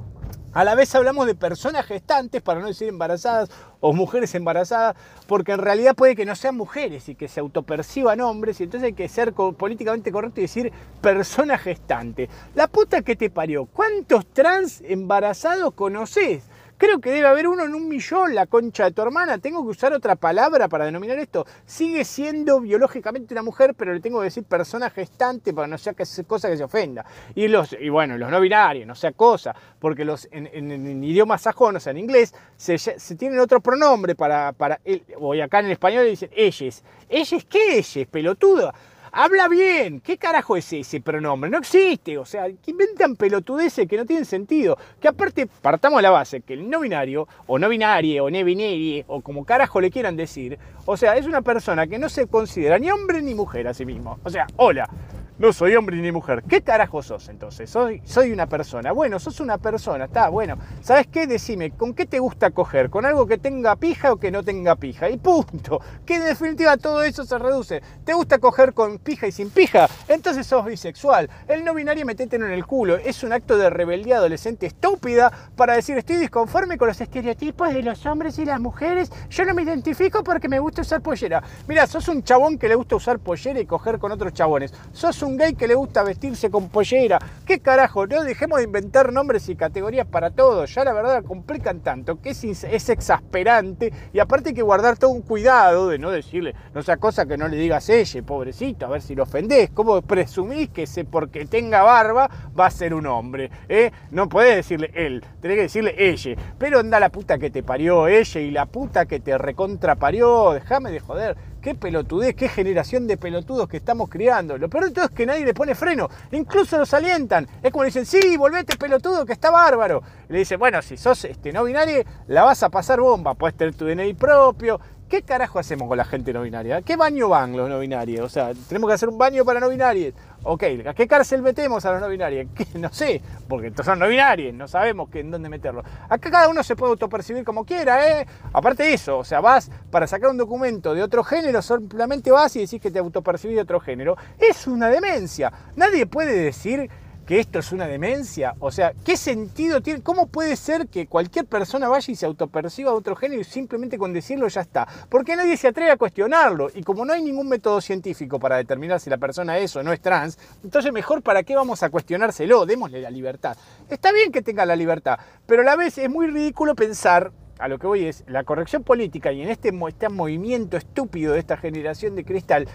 A 0.54 0.62
la 0.62 0.76
vez 0.76 0.94
hablamos 0.94 1.26
de 1.26 1.34
personas 1.34 1.84
gestantes, 1.84 2.40
para 2.40 2.60
no 2.60 2.68
decir 2.68 2.86
embarazadas 2.86 3.50
o 3.80 3.92
mujeres 3.92 4.36
embarazadas, 4.36 4.94
porque 5.26 5.50
en 5.50 5.58
realidad 5.58 5.96
puede 5.96 6.14
que 6.14 6.24
no 6.24 6.36
sean 6.36 6.56
mujeres 6.56 7.08
y 7.08 7.16
que 7.16 7.26
se 7.26 7.40
autoperciban 7.40 8.20
hombres, 8.20 8.60
y 8.60 8.62
entonces 8.62 8.86
hay 8.86 8.92
que 8.92 9.08
ser 9.08 9.32
políticamente 9.32 10.12
correcto 10.12 10.38
y 10.38 10.44
decir 10.44 10.72
persona 11.00 11.58
gestante. 11.58 12.28
La 12.54 12.68
puta 12.68 13.02
que 13.02 13.16
te 13.16 13.30
parió, 13.30 13.66
¿cuántos 13.66 14.26
trans 14.26 14.80
embarazados 14.82 15.74
conoces? 15.74 16.44
Creo 16.76 17.00
que 17.00 17.10
debe 17.10 17.28
haber 17.28 17.46
uno 17.46 17.64
en 17.64 17.74
un 17.74 17.88
millón, 17.88 18.34
la 18.34 18.46
concha 18.46 18.84
de 18.84 18.90
tu 18.90 19.02
hermana. 19.02 19.38
Tengo 19.38 19.62
que 19.62 19.70
usar 19.70 19.92
otra 19.92 20.16
palabra 20.16 20.68
para 20.68 20.84
denominar 20.84 21.18
esto. 21.18 21.46
Sigue 21.64 22.04
siendo 22.04 22.60
biológicamente 22.60 23.32
una 23.32 23.42
mujer, 23.42 23.74
pero 23.74 23.94
le 23.94 24.00
tengo 24.00 24.18
que 24.18 24.24
decir 24.24 24.44
persona 24.44 24.90
gestante 24.90 25.54
para 25.54 25.68
no 25.68 25.78
sea 25.78 25.92
que 25.92 26.04
cosa 26.26 26.48
que 26.48 26.56
se 26.56 26.64
ofenda. 26.64 27.04
Y, 27.34 27.46
los, 27.48 27.76
y 27.78 27.88
bueno, 27.88 28.18
los 28.18 28.30
no 28.30 28.40
binarios, 28.40 28.86
no 28.86 28.94
sea 28.94 29.12
cosa, 29.12 29.54
porque 29.78 30.04
los, 30.04 30.28
en, 30.32 30.48
en, 30.52 31.04
idioma 31.04 31.38
sajón, 31.38 31.76
o 31.76 31.80
sea, 31.80 31.92
en 31.92 31.98
inglés, 31.98 32.34
se, 32.56 32.76
tienen 33.16 33.38
otro 33.38 33.60
pronombre 33.60 34.14
para, 34.14 34.52
para 34.52 34.80
o 35.18 35.34
acá 35.34 35.60
en 35.60 35.66
el 35.66 35.72
español 35.72 36.06
dicen 36.06 36.30
ellos. 36.34 36.82
¿Ellos 37.08 37.46
qué 37.48 37.78
ellos, 37.78 38.06
pelotudo? 38.10 38.72
Habla 39.14 39.48
bien. 39.48 40.00
¿Qué 40.00 40.18
carajo 40.18 40.56
es 40.56 40.72
ese 40.72 41.00
pronombre? 41.00 41.48
No 41.50 41.58
existe. 41.58 42.18
O 42.18 42.24
sea, 42.24 42.46
que 42.46 42.70
inventan 42.70 43.16
pelotudeces 43.16 43.88
que 43.88 43.96
no 43.96 44.04
tienen 44.04 44.24
sentido. 44.24 44.76
Que 45.00 45.08
aparte, 45.08 45.46
partamos 45.46 45.98
de 45.98 46.02
la 46.02 46.10
base, 46.10 46.40
que 46.40 46.54
el 46.54 46.68
no 46.68 46.80
binario, 46.80 47.28
o 47.46 47.58
no 47.58 47.68
binario, 47.68 48.24
o 48.24 48.30
ne 48.30 48.44
binarie, 48.44 49.04
o 49.06 49.20
como 49.20 49.44
carajo 49.44 49.80
le 49.80 49.90
quieran 49.90 50.16
decir, 50.16 50.58
o 50.84 50.96
sea, 50.96 51.16
es 51.16 51.26
una 51.26 51.42
persona 51.42 51.86
que 51.86 51.98
no 51.98 52.08
se 52.08 52.26
considera 52.26 52.78
ni 52.78 52.90
hombre 52.90 53.22
ni 53.22 53.34
mujer 53.34 53.68
a 53.68 53.74
sí 53.74 53.86
mismo. 53.86 54.18
O 54.24 54.30
sea, 54.30 54.46
hola, 54.56 54.88
no 55.36 55.52
soy 55.52 55.74
hombre 55.74 55.96
ni 55.96 56.12
mujer. 56.12 56.44
¿Qué 56.48 56.62
carajo 56.62 57.02
sos 57.02 57.28
entonces? 57.28 57.68
Soy, 57.68 58.00
soy 58.04 58.30
una 58.30 58.46
persona. 58.46 58.92
Bueno, 58.92 59.18
sos 59.18 59.40
una 59.40 59.58
persona, 59.58 60.04
está 60.04 60.28
bueno. 60.28 60.56
¿Sabes 60.80 61.08
qué? 61.08 61.26
Decime, 61.26 61.72
¿con 61.72 61.92
qué 61.92 62.06
te 62.06 62.20
gusta 62.20 62.52
coger? 62.52 62.88
¿Con 62.88 63.04
algo 63.04 63.26
que 63.26 63.38
tenga 63.38 63.74
pija 63.74 64.12
o 64.12 64.16
que 64.16 64.30
no 64.30 64.44
tenga 64.44 64.76
pija? 64.76 65.10
Y 65.10 65.16
punto. 65.16 65.80
Que 66.06 66.16
en 66.16 66.24
definitiva 66.24 66.76
todo 66.76 67.02
eso 67.02 67.24
se 67.24 67.36
reduce. 67.36 67.82
¿Te 68.04 68.14
gusta 68.14 68.38
coger 68.38 68.74
con 68.74 68.98
pija 68.98 69.26
y 69.26 69.32
sin 69.32 69.50
pija? 69.50 69.88
Entonces 70.06 70.46
sos 70.46 70.64
bisexual. 70.64 71.28
El 71.48 71.64
no 71.64 71.74
binario 71.74 72.06
metételo 72.06 72.46
en 72.46 72.52
el 72.52 72.64
culo. 72.64 72.96
Es 72.96 73.24
un 73.24 73.32
acto 73.32 73.56
de 73.56 73.70
rebeldía 73.70 74.18
adolescente 74.18 74.66
estúpida 74.66 75.32
para 75.56 75.74
decir 75.74 75.98
estoy 75.98 76.16
disconforme 76.16 76.78
con 76.78 76.86
los 76.86 77.00
estereotipos 77.00 77.74
de 77.74 77.82
los 77.82 78.06
hombres 78.06 78.38
y 78.38 78.44
las 78.44 78.60
mujeres. 78.60 79.10
Yo 79.30 79.44
no 79.44 79.54
me 79.54 79.62
identifico 79.62 80.22
porque 80.22 80.48
me 80.48 80.60
gusta 80.60 80.82
usar 80.82 81.00
pollera. 81.00 81.42
Mira, 81.66 81.88
sos 81.88 82.06
un 82.06 82.22
chabón 82.22 82.56
que 82.56 82.68
le 82.68 82.76
gusta 82.76 82.94
usar 82.94 83.18
pollera 83.18 83.58
y 83.58 83.66
coger 83.66 83.98
con 83.98 84.12
otros 84.12 84.32
chabones. 84.32 84.72
Sos 84.92 85.23
un 85.24 85.36
gay 85.36 85.54
que 85.54 85.66
le 85.66 85.74
gusta 85.74 86.02
vestirse 86.02 86.50
con 86.50 86.68
pollera. 86.68 87.18
¿Qué 87.46 87.60
carajo? 87.60 88.06
No 88.06 88.22
dejemos 88.22 88.58
de 88.58 88.64
inventar 88.64 89.12
nombres 89.12 89.48
y 89.48 89.56
categorías 89.56 90.06
para 90.06 90.30
todo. 90.30 90.64
Ya 90.66 90.84
la 90.84 90.92
verdad 90.92 91.24
complican 91.24 91.80
tanto 91.80 92.20
que 92.20 92.30
es, 92.30 92.44
es 92.44 92.88
exasperante 92.88 93.92
y 94.12 94.18
aparte 94.18 94.50
hay 94.50 94.54
que 94.54 94.62
guardar 94.62 94.96
todo 94.96 95.10
un 95.10 95.22
cuidado 95.22 95.88
de 95.88 95.98
no 95.98 96.10
decirle, 96.10 96.54
no 96.74 96.82
sea 96.82 96.96
cosa 96.96 97.26
que 97.26 97.36
no 97.36 97.48
le 97.48 97.56
digas 97.56 97.88
ella, 97.88 98.22
pobrecito, 98.22 98.86
a 98.86 98.90
ver 98.90 99.02
si 99.02 99.14
lo 99.14 99.24
ofendés. 99.24 99.70
¿Cómo 99.70 100.00
presumís 100.02 100.68
que 100.70 100.84
ese 100.84 101.04
porque 101.04 101.46
tenga 101.46 101.82
barba 101.82 102.28
va 102.58 102.66
a 102.66 102.70
ser 102.70 102.94
un 102.94 103.06
hombre? 103.06 103.50
¿Eh? 103.68 103.90
No 104.10 104.28
podés 104.28 104.56
decirle 104.56 104.90
él, 104.94 105.24
tenés 105.40 105.56
que 105.56 105.62
decirle 105.62 105.94
ella. 105.98 106.34
Pero 106.58 106.80
anda 106.80 107.00
la 107.00 107.10
puta 107.10 107.38
que 107.38 107.50
te 107.50 107.62
parió 107.62 108.06
ella 108.08 108.40
y 108.40 108.50
la 108.50 108.66
puta 108.66 109.06
que 109.06 109.20
te 109.20 109.36
recontra 109.38 109.96
parió. 109.96 110.52
Déjame 110.52 110.90
de 110.90 111.00
joder 111.00 111.36
qué 111.64 111.74
pelotudez, 111.74 112.34
qué 112.36 112.50
generación 112.50 113.06
de 113.06 113.16
pelotudos 113.16 113.66
que 113.70 113.78
estamos 113.78 114.10
criando. 114.10 114.58
Lo 114.58 114.68
peor 114.68 114.84
de 114.84 114.90
todo 114.90 115.06
es 115.06 115.10
que 115.12 115.24
nadie 115.24 115.46
le 115.46 115.54
pone 115.54 115.74
freno, 115.74 116.10
incluso 116.30 116.76
los 116.76 116.92
alientan. 116.92 117.48
Es 117.62 117.72
como 117.72 117.84
le 117.84 117.88
dicen, 117.88 118.04
sí, 118.04 118.36
volvete 118.36 118.76
pelotudo, 118.76 119.24
que 119.24 119.32
está 119.32 119.50
bárbaro. 119.50 120.02
Le 120.28 120.40
dicen, 120.40 120.58
bueno, 120.58 120.82
si 120.82 120.98
sos 120.98 121.24
este, 121.24 121.54
no 121.54 121.64
binario, 121.64 122.04
la 122.26 122.42
vas 122.42 122.62
a 122.62 122.68
pasar 122.68 123.00
bomba, 123.00 123.32
puedes 123.32 123.56
tener 123.56 123.74
tu 123.74 123.86
DNI 123.86 124.12
propio, 124.12 124.78
¿Qué 125.14 125.22
carajo 125.22 125.60
hacemos 125.60 125.86
con 125.86 125.96
la 125.96 126.04
gente 126.04 126.32
no 126.32 126.42
binaria? 126.42 126.82
¿Qué 126.82 126.96
baño 126.96 127.28
van 127.28 127.56
los 127.56 127.68
no 127.68 127.78
binarios? 127.78 128.26
O 128.26 128.28
sea, 128.28 128.52
tenemos 128.68 128.88
que 128.88 128.94
hacer 128.94 129.08
un 129.08 129.16
baño 129.16 129.44
para 129.44 129.60
no 129.60 129.68
binarios. 129.68 130.12
Ok, 130.42 130.64
¿a 130.88 130.92
qué 130.92 131.06
cárcel 131.06 131.40
metemos 131.40 131.84
a 131.84 131.92
los 131.92 132.00
no 132.00 132.08
binarios? 132.08 132.48
No 132.74 132.92
sé, 132.92 133.22
porque 133.48 133.72
son 133.84 134.00
no 134.00 134.08
binarios, 134.08 134.52
no 134.52 134.66
sabemos 134.66 135.08
en 135.14 135.30
dónde 135.30 135.48
meterlo. 135.48 135.84
Acá 136.08 136.32
cada 136.32 136.48
uno 136.48 136.64
se 136.64 136.74
puede 136.74 136.90
autopercibir 136.90 137.44
como 137.44 137.64
quiera, 137.64 138.22
¿eh? 138.22 138.26
Aparte 138.52 138.82
de 138.82 138.94
eso, 138.94 139.18
o 139.18 139.24
sea, 139.24 139.40
vas 139.40 139.70
para 139.88 140.08
sacar 140.08 140.30
un 140.30 140.36
documento 140.36 140.94
de 140.94 141.04
otro 141.04 141.22
género, 141.22 141.62
solamente 141.62 142.32
vas 142.32 142.56
y 142.56 142.62
decís 142.62 142.80
que 142.80 142.90
te 142.90 142.98
autopercibís 142.98 143.54
de 143.54 143.62
otro 143.62 143.78
género. 143.78 144.16
Es 144.36 144.66
una 144.66 144.88
demencia. 144.88 145.52
Nadie 145.76 146.06
puede 146.06 146.36
decir 146.36 146.90
que 147.24 147.40
esto 147.40 147.58
es 147.58 147.72
una 147.72 147.86
demencia? 147.86 148.54
O 148.60 148.70
sea, 148.70 148.92
¿qué 149.04 149.16
sentido 149.16 149.80
tiene? 149.80 150.02
¿Cómo 150.02 150.26
puede 150.26 150.56
ser 150.56 150.88
que 150.88 151.06
cualquier 151.06 151.46
persona 151.46 151.88
vaya 151.88 152.12
y 152.12 152.16
se 152.16 152.26
autoperciba 152.26 152.90
de 152.90 152.96
otro 152.96 153.16
género 153.16 153.40
y 153.40 153.44
simplemente 153.44 153.98
con 153.98 154.12
decirlo 154.12 154.46
ya 154.48 154.60
está? 154.60 154.86
Porque 155.08 155.36
nadie 155.36 155.56
se 155.56 155.68
atreve 155.68 155.90
a 155.90 155.96
cuestionarlo. 155.96 156.68
Y 156.74 156.82
como 156.82 157.04
no 157.04 157.12
hay 157.12 157.22
ningún 157.22 157.48
método 157.48 157.80
científico 157.80 158.38
para 158.38 158.56
determinar 158.56 159.00
si 159.00 159.10
la 159.10 159.18
persona 159.18 159.58
es 159.58 159.74
o 159.76 159.82
no 159.82 159.92
es 159.92 160.00
trans, 160.00 160.38
entonces 160.62 160.92
mejor 160.92 161.22
para 161.22 161.42
qué 161.42 161.56
vamos 161.56 161.82
a 161.82 161.90
cuestionárselo, 161.90 162.66
démosle 162.66 163.00
la 163.00 163.10
libertad. 163.10 163.56
Está 163.88 164.12
bien 164.12 164.30
que 164.30 164.42
tenga 164.42 164.66
la 164.66 164.76
libertad, 164.76 165.18
pero 165.46 165.62
a 165.62 165.64
la 165.64 165.76
vez 165.76 165.98
es 165.98 166.10
muy 166.10 166.26
ridículo 166.26 166.74
pensar 166.74 167.32
a 167.58 167.68
lo 167.68 167.78
que 167.78 167.86
voy 167.86 168.04
es 168.06 168.24
la 168.26 168.44
corrección 168.44 168.82
política 168.82 169.32
y 169.32 169.42
en 169.42 169.48
este, 169.48 169.72
este 169.88 170.08
movimiento 170.08 170.76
estúpido 170.76 171.32
de 171.32 171.38
esta 171.38 171.56
generación 171.56 172.16
de 172.16 172.24
cristal, 172.24 172.68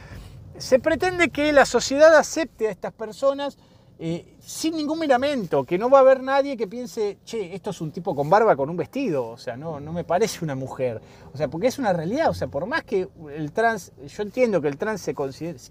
se 0.58 0.80
pretende 0.80 1.30
que 1.30 1.52
la 1.52 1.66
sociedad 1.66 2.16
acepte 2.16 2.68
a 2.68 2.72
estas 2.72 2.94
personas 2.94 3.58
eh, 4.02 4.38
sin 4.40 4.78
ningún 4.78 4.98
miramento, 4.98 5.66
que 5.66 5.78
no 5.78 5.90
va 5.90 5.98
a 5.98 6.02
haber 6.02 6.24
nadie 6.24 6.56
que 6.56 6.68
piense, 6.68 7.18
che, 7.26 7.54
esto 7.54 7.72
es 7.72 7.82
un 7.82 7.92
tipo 7.92 8.16
con 8.16 8.30
barba 8.30 8.56
con 8.56 8.70
un 8.70 8.78
vestido, 8.78 9.28
o 9.28 9.38
sea, 9.38 9.58
no, 9.58 9.82
no 9.82 9.92
me 9.92 10.06
parece 10.06 10.46
una 10.46 10.56
mujer, 10.56 11.02
o 11.34 11.38
sea, 11.38 11.50
porque 11.50 11.68
es 11.68 11.78
una 11.80 11.92
realidad, 11.92 12.30
o 12.30 12.34
sea, 12.34 12.48
por 12.48 12.66
más 12.66 12.86
que 12.86 13.10
el 13.36 13.52
trans, 13.52 13.92
yo 14.08 14.24
entiendo 14.24 14.62
que 14.62 14.70
el 14.70 14.78
trans 14.78 15.12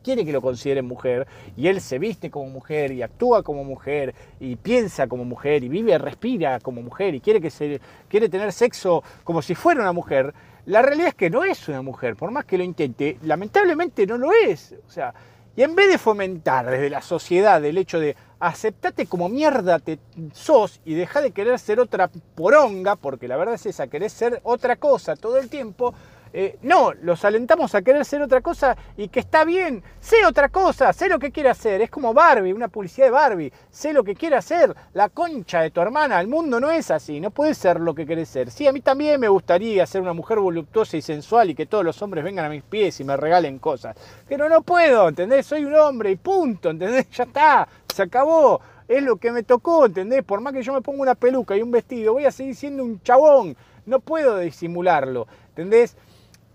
quiere 0.03 0.27
que 0.27 0.33
lo 0.33 0.43
consideren 0.43 0.87
mujer, 0.87 1.27
y 1.57 1.69
él 1.69 1.81
se 1.81 1.99
viste 1.99 2.31
como 2.31 2.51
mujer, 2.51 2.93
y 2.93 3.01
actúa 3.01 3.43
como 3.43 3.64
mujer, 3.64 4.14
y 4.38 4.57
piensa 4.57 5.07
como 5.07 5.25
mujer, 5.25 5.64
y 5.64 5.71
vive, 5.71 5.97
respira 5.97 6.61
como 6.61 6.83
mujer, 6.83 7.14
y 7.14 7.21
quiere, 7.21 7.41
que 7.41 7.49
se, 7.49 7.81
quiere 8.09 8.29
tener 8.29 8.53
sexo 8.53 9.03
como 9.25 9.41
si 9.41 9.55
fuera 9.55 9.81
una 9.81 9.93
mujer, 9.95 10.35
la 10.67 10.83
realidad 10.83 11.09
es 11.09 11.14
que 11.14 11.31
no 11.31 11.45
es 11.45 11.67
una 11.69 11.81
mujer, 11.81 12.14
por 12.14 12.31
más 12.31 12.45
que 12.45 12.59
lo 12.59 12.64
intente, 12.64 13.17
lamentablemente 13.23 14.07
no 14.07 14.19
lo 14.19 14.33
es, 14.33 14.75
o 14.87 14.91
sea, 14.91 15.14
y 15.59 15.64
en 15.64 15.75
vez 15.75 15.88
de 15.88 15.99
fomentar 15.99 16.71
desde 16.71 16.88
la 16.88 17.03
sociedad 17.03 17.64
el 17.64 17.79
hecho 17.79 17.99
de 17.99 18.14
aceptate 18.38 19.07
como 19.07 19.29
mierda 19.29 19.81
te 19.81 19.99
sos 20.33 20.81
y 20.85 20.94
deja 20.94 21.21
de 21.21 21.33
querer 21.33 21.59
ser 21.59 21.81
otra 21.81 22.09
poronga, 22.37 22.94
porque 22.94 23.27
la 23.27 23.37
verdad 23.37 23.57
es 23.57 23.66
esa, 23.66 23.88
querés 23.88 24.12
ser 24.12 24.40
otra 24.44 24.77
cosa 24.77 25.16
todo 25.16 25.37
el 25.37 25.49
tiempo, 25.49 25.94
eh, 26.33 26.59
no, 26.62 26.93
los 27.03 27.25
alentamos 27.25 27.75
a 27.75 27.83
querer 27.83 28.05
ser 28.05 28.23
otra 28.23 28.41
cosa 28.41 28.77
y 28.97 29.09
que 29.09 29.21
está 29.21 29.45
bien, 29.45 29.83
sé 30.01 30.27
otra 30.27 30.49
cosa, 30.49 30.93
sé 30.93 31.09
lo 31.09 31.19
que 31.19 31.31
quiere 31.31 31.49
hacer. 31.49 31.81
Es 31.81 31.91
como 31.91 32.14
Barbie, 32.14 32.53
una 32.53 32.69
publicidad 32.69 33.07
de 33.07 33.11
Barbie, 33.11 33.53
sé 33.71 33.93
lo 33.93 34.05
que 34.05 34.14
quiere 34.14 34.37
hacer. 34.37 34.75
La 34.93 35.09
concha 35.09 35.61
de 35.61 35.71
tu 35.71 35.81
hermana, 35.81 36.21
el 36.21 36.29
mundo 36.29 36.61
no 36.61 36.71
es 36.71 36.91
así, 36.91 37.21
no 37.21 37.31
puede 37.31 37.55
ser 37.55 37.81
lo 37.81 37.95
que 37.95 38.07
querés 38.07 38.29
ser. 38.29 38.51
Sí, 38.51 38.67
a 38.67 38.73
mí 38.73 38.81
también 38.81 39.21
me 39.21 39.29
gustaría 39.29 39.87
ser 39.87 40.03
una 40.03 40.12
mujer 40.12 40.38
voluptuosa 40.38 40.97
y 40.97 41.03
sensual 41.03 41.51
y 41.51 41.55
que 41.55 41.67
todos 41.67 41.85
los 41.85 42.01
hombres 42.03 42.25
vengan 42.25 42.45
a 42.45 42.51
mis 42.51 42.62
pies 42.62 43.01
y 43.01 43.05
me 43.05 43.17
regalen 43.17 43.59
cosas. 43.59 43.97
Pero 44.29 44.49
no 44.49 44.62
puedo, 44.62 45.09
¿entendés? 45.09 45.47
Soy 45.47 45.64
un 45.64 45.75
hombre 45.75 46.11
y 46.11 46.17
punto, 46.17 46.71
¿entendés? 46.71 47.09
Ya 47.19 47.25
está, 47.25 47.69
se 47.93 48.03
acabó. 48.03 48.61
Es 48.87 49.03
lo 49.03 49.17
que 49.17 49.33
me 49.33 49.43
tocó, 49.43 49.87
¿entendés? 49.87 50.23
Por 50.23 50.41
más 50.41 50.53
que 50.53 50.62
yo 50.62 50.73
me 50.73 50.81
ponga 50.81 51.03
una 51.03 51.14
peluca 51.14 51.57
y 51.57 51.62
un 51.62 51.71
vestido, 51.71 52.14
voy 52.14 52.25
a 52.25 52.31
seguir 52.31 52.55
siendo 52.55 52.85
un 52.85 53.03
chabón. 53.03 53.57
No 53.87 54.01
puedo 54.01 54.38
disimularlo, 54.38 55.27
¿entendés? 55.49 55.97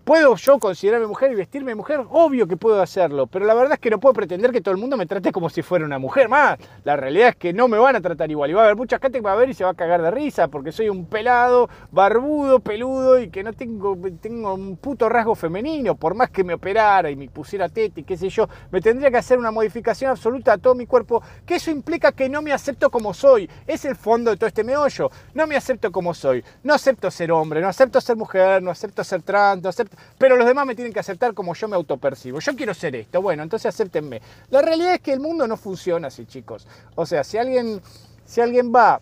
¿Puedo 0.04 0.36
yo 0.36 0.58
considerarme 0.58 1.06
mujer 1.06 1.32
y 1.32 1.34
vestirme 1.34 1.74
mujer? 1.74 2.04
Obvio 2.10 2.46
que 2.46 2.58
puedo 2.58 2.82
hacerlo, 2.82 3.26
pero 3.26 3.46
la 3.46 3.54
verdad 3.54 3.72
es 3.72 3.78
que 3.78 3.88
no 3.88 3.98
puedo 3.98 4.12
pretender 4.12 4.52
que 4.52 4.60
todo 4.60 4.74
el 4.74 4.78
mundo 4.78 4.98
me 4.98 5.06
trate 5.06 5.32
como 5.32 5.48
si 5.48 5.62
fuera 5.62 5.86
una 5.86 5.98
mujer 5.98 6.28
más. 6.28 6.58
La 6.84 6.94
realidad 6.94 7.30
es 7.30 7.36
que 7.36 7.54
no 7.54 7.68
me 7.68 7.78
van 7.78 7.96
a 7.96 8.02
tratar 8.02 8.30
igual 8.30 8.50
y 8.50 8.52
va 8.52 8.60
a 8.60 8.64
haber 8.64 8.76
mucha 8.76 8.98
gente 8.98 9.16
que 9.16 9.24
va 9.24 9.32
a 9.32 9.36
ver 9.36 9.48
y 9.48 9.54
se 9.54 9.64
va 9.64 9.70
a 9.70 9.74
cagar 9.74 10.02
de 10.02 10.10
risa 10.10 10.48
porque 10.48 10.72
soy 10.72 10.90
un 10.90 11.06
pelado, 11.06 11.70
barbudo, 11.90 12.60
peludo 12.60 13.18
y 13.18 13.30
que 13.30 13.42
no 13.42 13.54
tengo, 13.54 13.96
tengo 14.20 14.52
un 14.52 14.76
puto 14.76 15.08
rasgo 15.08 15.34
femenino. 15.34 15.94
Por 15.94 16.14
más 16.14 16.28
que 16.28 16.44
me 16.44 16.52
operara 16.52 17.10
y 17.10 17.16
me 17.16 17.30
pusiera 17.30 17.70
teta 17.70 18.00
y 18.00 18.02
qué 18.02 18.18
sé 18.18 18.28
yo, 18.28 18.46
me 18.70 18.82
tendría 18.82 19.10
que 19.10 19.16
hacer 19.16 19.38
una 19.38 19.52
modificación 19.52 20.10
absoluta 20.10 20.52
a 20.52 20.58
todo 20.58 20.74
mi 20.74 20.84
cuerpo, 20.84 21.22
que 21.46 21.54
eso 21.54 21.70
implica 21.70 22.12
que 22.12 22.28
no 22.28 22.42
me 22.42 22.52
acepto 22.52 22.90
como 22.90 23.14
soy. 23.14 23.48
Es 23.66 23.86
el 23.86 23.96
fondo 23.96 24.32
de 24.32 24.36
todo 24.36 24.48
este 24.48 24.64
meollo. 24.64 25.10
No 25.32 25.46
me 25.46 25.56
acepto 25.56 25.90
como 25.90 26.12
soy. 26.12 26.44
No 26.62 26.74
acepto 26.74 27.10
ser 27.10 27.32
hombre, 27.32 27.62
no 27.62 27.68
acepto 27.68 28.02
ser 28.02 28.16
mujer, 28.16 28.62
no 28.62 28.70
acepto 28.70 29.02
ser 29.02 29.22
trans, 29.22 29.62
no 29.62 29.70
acepto 29.70 29.93
pero 30.18 30.36
los 30.36 30.46
demás 30.46 30.66
me 30.66 30.74
tienen 30.74 30.92
que 30.92 31.00
aceptar 31.00 31.34
como 31.34 31.54
yo 31.54 31.68
me 31.68 31.76
autopercibo. 31.76 32.40
Yo 32.40 32.56
quiero 32.56 32.74
ser 32.74 32.96
esto, 32.96 33.20
bueno, 33.22 33.42
entonces 33.42 33.66
acéptenme. 33.66 34.20
La 34.50 34.62
realidad 34.62 34.94
es 34.94 35.00
que 35.00 35.12
el 35.12 35.20
mundo 35.20 35.46
no 35.46 35.56
funciona 35.56 36.08
así, 36.08 36.26
chicos. 36.26 36.66
O 36.94 37.06
sea, 37.06 37.24
si 37.24 37.38
alguien, 37.38 37.80
si 38.24 38.40
alguien 38.40 38.72
va 38.74 39.00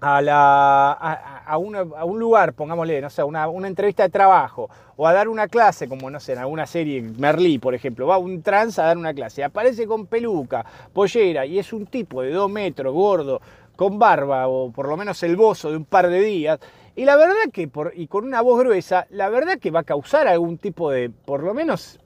a, 0.00 0.20
la, 0.20 0.92
a, 0.92 1.56
un 1.58 2.18
lugar, 2.18 2.52
pongámosle, 2.52 3.00
no 3.00 3.10
sé, 3.10 3.22
una, 3.22 3.48
una, 3.48 3.68
entrevista 3.68 4.02
de 4.02 4.10
trabajo, 4.10 4.68
o 4.96 5.06
a 5.06 5.12
dar 5.12 5.28
una 5.28 5.48
clase, 5.48 5.88
como 5.88 6.10
no 6.10 6.20
sé, 6.20 6.34
en 6.34 6.38
alguna 6.38 6.66
serie, 6.66 7.02
Merlí, 7.02 7.58
por 7.58 7.74
ejemplo, 7.74 8.06
va 8.06 8.18
un 8.18 8.42
trans 8.42 8.78
a 8.78 8.84
dar 8.84 8.98
una 8.98 9.14
clase, 9.14 9.42
aparece 9.42 9.86
con 9.86 10.06
peluca, 10.06 10.64
pollera, 10.92 11.46
y 11.46 11.58
es 11.58 11.72
un 11.72 11.86
tipo 11.86 12.22
de 12.22 12.30
dos 12.30 12.50
metros, 12.50 12.92
gordo, 12.92 13.40
con 13.74 13.98
barba, 13.98 14.48
o 14.48 14.70
por 14.70 14.88
lo 14.88 14.96
menos 14.96 15.22
el 15.22 15.36
bozo 15.36 15.70
de 15.70 15.76
un 15.76 15.84
par 15.84 16.08
de 16.08 16.20
días, 16.20 16.58
y 16.96 17.04
la 17.04 17.16
verdad 17.16 17.34
que, 17.52 17.68
por, 17.68 17.92
y 17.94 18.06
con 18.06 18.24
una 18.24 18.40
voz 18.40 18.58
gruesa, 18.60 19.06
la 19.10 19.28
verdad 19.28 19.58
que 19.58 19.70
va 19.70 19.80
a 19.80 19.84
causar 19.84 20.26
algún 20.26 20.56
tipo 20.56 20.90
de, 20.90 21.10
por 21.10 21.42
lo 21.42 21.52
menos, 21.52 22.00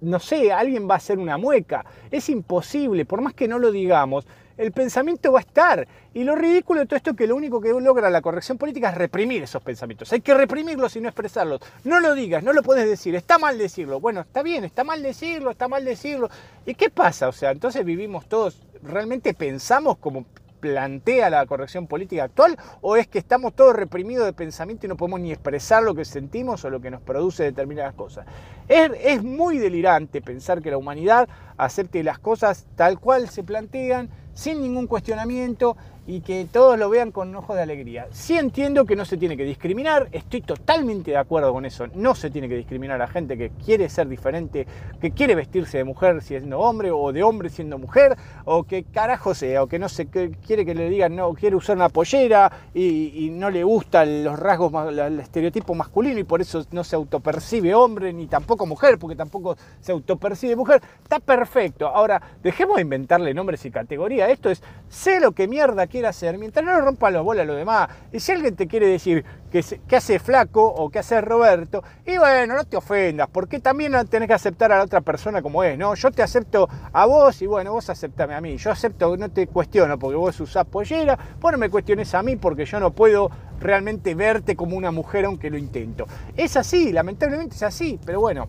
no 0.00 0.18
sé, 0.18 0.50
alguien 0.50 0.88
va 0.88 0.94
a 0.94 0.96
hacer 0.96 1.18
una 1.18 1.36
mueca. 1.36 1.84
Es 2.10 2.30
imposible, 2.30 3.04
por 3.04 3.20
más 3.20 3.34
que 3.34 3.46
no 3.48 3.58
lo 3.58 3.70
digamos, 3.70 4.26
el 4.56 4.72
pensamiento 4.72 5.30
va 5.30 5.40
a 5.40 5.42
estar. 5.42 5.86
Y 6.14 6.24
lo 6.24 6.34
ridículo 6.34 6.80
de 6.80 6.86
todo 6.86 6.96
esto 6.96 7.10
es 7.10 7.16
que 7.16 7.26
lo 7.26 7.36
único 7.36 7.60
que 7.60 7.68
logra 7.68 8.08
la 8.08 8.22
corrección 8.22 8.56
política 8.56 8.88
es 8.88 8.96
reprimir 8.96 9.42
esos 9.42 9.62
pensamientos. 9.62 10.10
Hay 10.12 10.22
que 10.22 10.32
reprimirlos 10.32 10.96
y 10.96 11.02
no 11.02 11.08
expresarlos. 11.08 11.60
No 11.84 12.00
lo 12.00 12.14
digas, 12.14 12.42
no 12.42 12.54
lo 12.54 12.62
puedes 12.62 12.88
decir. 12.88 13.14
Está 13.14 13.38
mal 13.38 13.58
decirlo. 13.58 14.00
Bueno, 14.00 14.22
está 14.22 14.42
bien, 14.42 14.64
está 14.64 14.84
mal 14.84 15.02
decirlo, 15.02 15.50
está 15.50 15.68
mal 15.68 15.84
decirlo. 15.84 16.30
¿Y 16.64 16.74
qué 16.74 16.88
pasa? 16.88 17.28
O 17.28 17.32
sea, 17.32 17.50
entonces 17.50 17.84
vivimos 17.84 18.26
todos, 18.26 18.62
realmente 18.82 19.34
pensamos 19.34 19.98
como 19.98 20.24
plantea 20.60 21.30
la 21.30 21.46
corrección 21.46 21.86
política 21.86 22.24
actual 22.24 22.56
o 22.80 22.96
es 22.96 23.06
que 23.06 23.18
estamos 23.18 23.54
todos 23.54 23.74
reprimidos 23.74 24.26
de 24.26 24.32
pensamiento 24.32 24.86
y 24.86 24.88
no 24.88 24.96
podemos 24.96 25.20
ni 25.20 25.32
expresar 25.32 25.82
lo 25.82 25.94
que 25.94 26.04
sentimos 26.04 26.64
o 26.64 26.70
lo 26.70 26.80
que 26.80 26.90
nos 26.90 27.00
produce 27.00 27.44
determinadas 27.44 27.94
cosas. 27.94 28.26
Es, 28.68 29.22
muy 29.22 29.58
delirante 29.58 30.20
pensar 30.20 30.60
que 30.60 30.70
la 30.70 30.76
humanidad 30.76 31.28
acepte 31.56 32.02
las 32.02 32.18
cosas 32.18 32.66
tal 32.76 32.98
cual 32.98 33.28
se 33.28 33.42
plantean 33.42 34.10
sin 34.34 34.60
ningún 34.60 34.86
cuestionamiento 34.86 35.76
y 36.08 36.22
que 36.22 36.48
todos 36.50 36.78
lo 36.78 36.88
vean 36.88 37.12
con 37.12 37.36
ojos 37.36 37.54
de 37.54 37.62
alegría. 37.62 38.06
Sí 38.10 38.38
entiendo 38.38 38.86
que 38.86 38.96
no 38.96 39.04
se 39.04 39.18
tiene 39.18 39.36
que 39.36 39.44
discriminar, 39.44 40.08
estoy 40.10 40.40
totalmente 40.40 41.10
de 41.10 41.18
acuerdo 41.18 41.52
con 41.52 41.66
eso, 41.66 41.86
no 41.94 42.14
se 42.14 42.30
tiene 42.30 42.48
que 42.48 42.56
discriminar 42.56 43.02
a 43.02 43.06
gente 43.06 43.36
que 43.36 43.50
quiere 43.50 43.90
ser 43.90 44.08
diferente, 44.08 44.66
que 45.02 45.10
quiere 45.10 45.34
vestirse 45.34 45.76
de 45.76 45.84
mujer 45.84 46.22
siendo 46.22 46.60
hombre 46.60 46.90
o 46.90 47.12
de 47.12 47.22
hombre 47.22 47.50
siendo 47.50 47.76
mujer, 47.76 48.16
o 48.46 48.64
que 48.64 48.84
carajo 48.84 49.34
sea, 49.34 49.62
o 49.62 49.66
que 49.66 49.78
no 49.78 49.90
se 49.90 50.06
quiere 50.06 50.64
que 50.64 50.74
le 50.74 50.88
digan 50.88 51.14
no, 51.14 51.34
quiere 51.34 51.56
usar 51.56 51.76
una 51.76 51.90
pollera 51.90 52.50
y, 52.72 53.28
no 53.28 53.50
le 53.50 53.62
gustan 53.62 54.24
los 54.24 54.38
rasgos, 54.38 54.72
el 54.88 55.20
estereotipo 55.20 55.74
masculino 55.74 56.18
y 56.18 56.24
por 56.24 56.40
eso 56.40 56.64
no 56.72 56.84
se 56.84 56.96
autopercibe 56.96 57.74
hombre 57.74 58.14
ni 58.14 58.26
tampoco 58.26 58.64
mujer, 58.64 58.98
porque 58.98 59.14
tampoco 59.14 59.58
se 59.80 59.92
autopercibe 59.92 60.56
mujer, 60.56 60.80
está 61.02 61.20
perfecto. 61.20 61.86
Ahora, 61.86 62.20
dejemos 62.42 62.76
de 62.76 62.82
inventarle 62.82 63.34
nombres 63.34 63.62
y 63.66 63.70
categorías, 63.70 64.30
esto 64.30 64.48
es, 64.48 64.62
sé 64.88 65.20
lo 65.20 65.32
que 65.32 65.46
mierda 65.46 65.86
quiere 65.86 65.97
hacer, 66.06 66.38
mientras 66.38 66.64
no 66.64 66.80
rompa 66.80 67.10
los 67.10 67.24
bolas 67.24 67.42
a 67.42 67.46
los 67.46 67.56
demás. 67.56 67.88
Y 68.12 68.20
si 68.20 68.32
alguien 68.32 68.56
te 68.56 68.66
quiere 68.66 68.86
decir 68.86 69.24
que, 69.50 69.64
que 69.86 69.96
hace 69.96 70.18
flaco 70.18 70.64
o 70.66 70.90
que 70.90 70.98
hace 70.98 71.20
Roberto, 71.20 71.82
y 72.06 72.18
bueno, 72.18 72.54
no 72.54 72.64
te 72.64 72.76
ofendas, 72.76 73.28
porque 73.30 73.60
también 73.60 73.92
tenés 74.08 74.28
que 74.28 74.34
aceptar 74.34 74.72
a 74.72 74.78
la 74.78 74.84
otra 74.84 75.00
persona 75.00 75.42
como 75.42 75.62
es, 75.64 75.78
¿no? 75.78 75.94
Yo 75.94 76.10
te 76.10 76.22
acepto 76.22 76.68
a 76.92 77.06
vos 77.06 77.40
y 77.42 77.46
bueno, 77.46 77.72
vos 77.72 77.90
aceptame 77.90 78.34
a 78.34 78.40
mí. 78.40 78.56
Yo 78.56 78.70
acepto, 78.70 79.16
no 79.16 79.30
te 79.30 79.46
cuestiono 79.46 79.98
porque 79.98 80.16
vos 80.16 80.38
usás 80.40 80.64
pollera, 80.66 81.18
vos 81.40 81.52
no 81.52 81.58
me 81.58 81.70
cuestiones 81.70 82.14
a 82.14 82.22
mí 82.22 82.36
porque 82.36 82.64
yo 82.64 82.80
no 82.80 82.92
puedo 82.92 83.30
realmente 83.60 84.14
verte 84.14 84.56
como 84.56 84.76
una 84.76 84.90
mujer 84.90 85.24
aunque 85.24 85.50
lo 85.50 85.58
intento. 85.58 86.06
Es 86.36 86.56
así, 86.56 86.92
lamentablemente 86.92 87.56
es 87.56 87.62
así, 87.62 87.98
pero 88.04 88.20
bueno, 88.20 88.48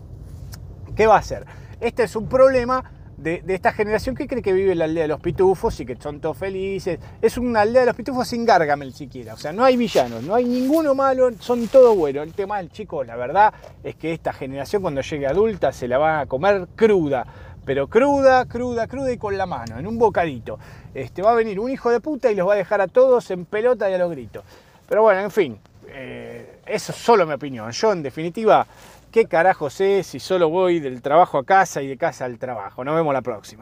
¿qué 0.94 1.06
va 1.06 1.16
a 1.16 1.18
hacer? 1.18 1.44
Este 1.80 2.02
es 2.04 2.14
un 2.14 2.28
problema 2.28 2.84
de, 3.22 3.42
esta 3.48 3.72
generación 3.72 4.14
que 4.14 4.26
cree 4.26 4.42
que 4.42 4.52
vive 4.52 4.74
la 4.74 4.86
aldea 4.86 5.02
de 5.02 5.08
los 5.08 5.20
pitufos 5.20 5.78
y 5.80 5.86
que 5.86 5.96
son 5.96 6.20
todos 6.20 6.36
felices. 6.36 6.98
Es 7.20 7.36
una 7.36 7.60
aldea 7.62 7.82
de 7.82 7.86
los 7.86 7.96
pitufos 7.96 8.26
sin 8.26 8.44
Gargamel 8.44 8.92
siquiera. 8.94 9.34
O 9.34 9.36
sea, 9.36 9.52
no 9.52 9.64
hay 9.64 9.76
villanos, 9.76 10.22
no 10.22 10.34
hay 10.34 10.44
ninguno 10.44 10.94
malo, 10.94 11.30
son 11.38 11.68
todos 11.68 11.96
buenos. 11.96 12.26
El 12.26 12.32
tema 12.32 12.58
del 12.58 12.70
chico, 12.70 13.04
la 13.04 13.16
verdad, 13.16 13.52
es 13.84 13.96
que 13.96 14.12
esta 14.12 14.32
generación 14.32 14.82
cuando 14.82 15.02
llegue 15.02 15.26
adulta 15.26 15.72
se 15.72 15.86
la 15.86 15.98
va 15.98 16.20
a 16.20 16.26
comer 16.26 16.68
cruda. 16.74 17.26
Pero 17.64 17.88
cruda, 17.88 18.46
cruda, 18.46 18.86
cruda 18.86 19.12
y 19.12 19.18
con 19.18 19.36
la 19.36 19.46
mano, 19.46 19.78
en 19.78 19.86
un 19.86 19.98
bocadito. 19.98 20.58
Este, 20.94 21.22
va 21.22 21.32
a 21.32 21.34
venir 21.34 21.60
un 21.60 21.70
hijo 21.70 21.90
de 21.90 22.00
puta 22.00 22.30
y 22.32 22.34
los 22.34 22.48
va 22.48 22.54
a 22.54 22.56
dejar 22.56 22.80
a 22.80 22.88
todos 22.88 23.30
en 23.30 23.44
pelota 23.44 23.90
y 23.90 23.94
a 23.94 23.98
los 23.98 24.10
gritos. 24.10 24.44
Pero 24.88 25.02
bueno, 25.02 25.20
en 25.20 25.30
fin, 25.30 25.58
eh, 25.88 26.60
eso 26.66 26.92
es 26.92 26.98
solo 26.98 27.26
mi 27.26 27.34
opinión. 27.34 27.70
Yo, 27.70 27.92
en 27.92 28.02
definitiva, 28.02 28.66
¿Qué 29.10 29.26
carajo 29.26 29.70
sé 29.70 30.04
si 30.04 30.20
solo 30.20 30.50
voy 30.50 30.78
del 30.78 31.02
trabajo 31.02 31.38
a 31.38 31.44
casa 31.44 31.82
y 31.82 31.88
de 31.88 31.96
casa 31.96 32.26
al 32.26 32.38
trabajo? 32.38 32.84
Nos 32.84 32.94
vemos 32.94 33.12
la 33.12 33.22
próxima. 33.22 33.58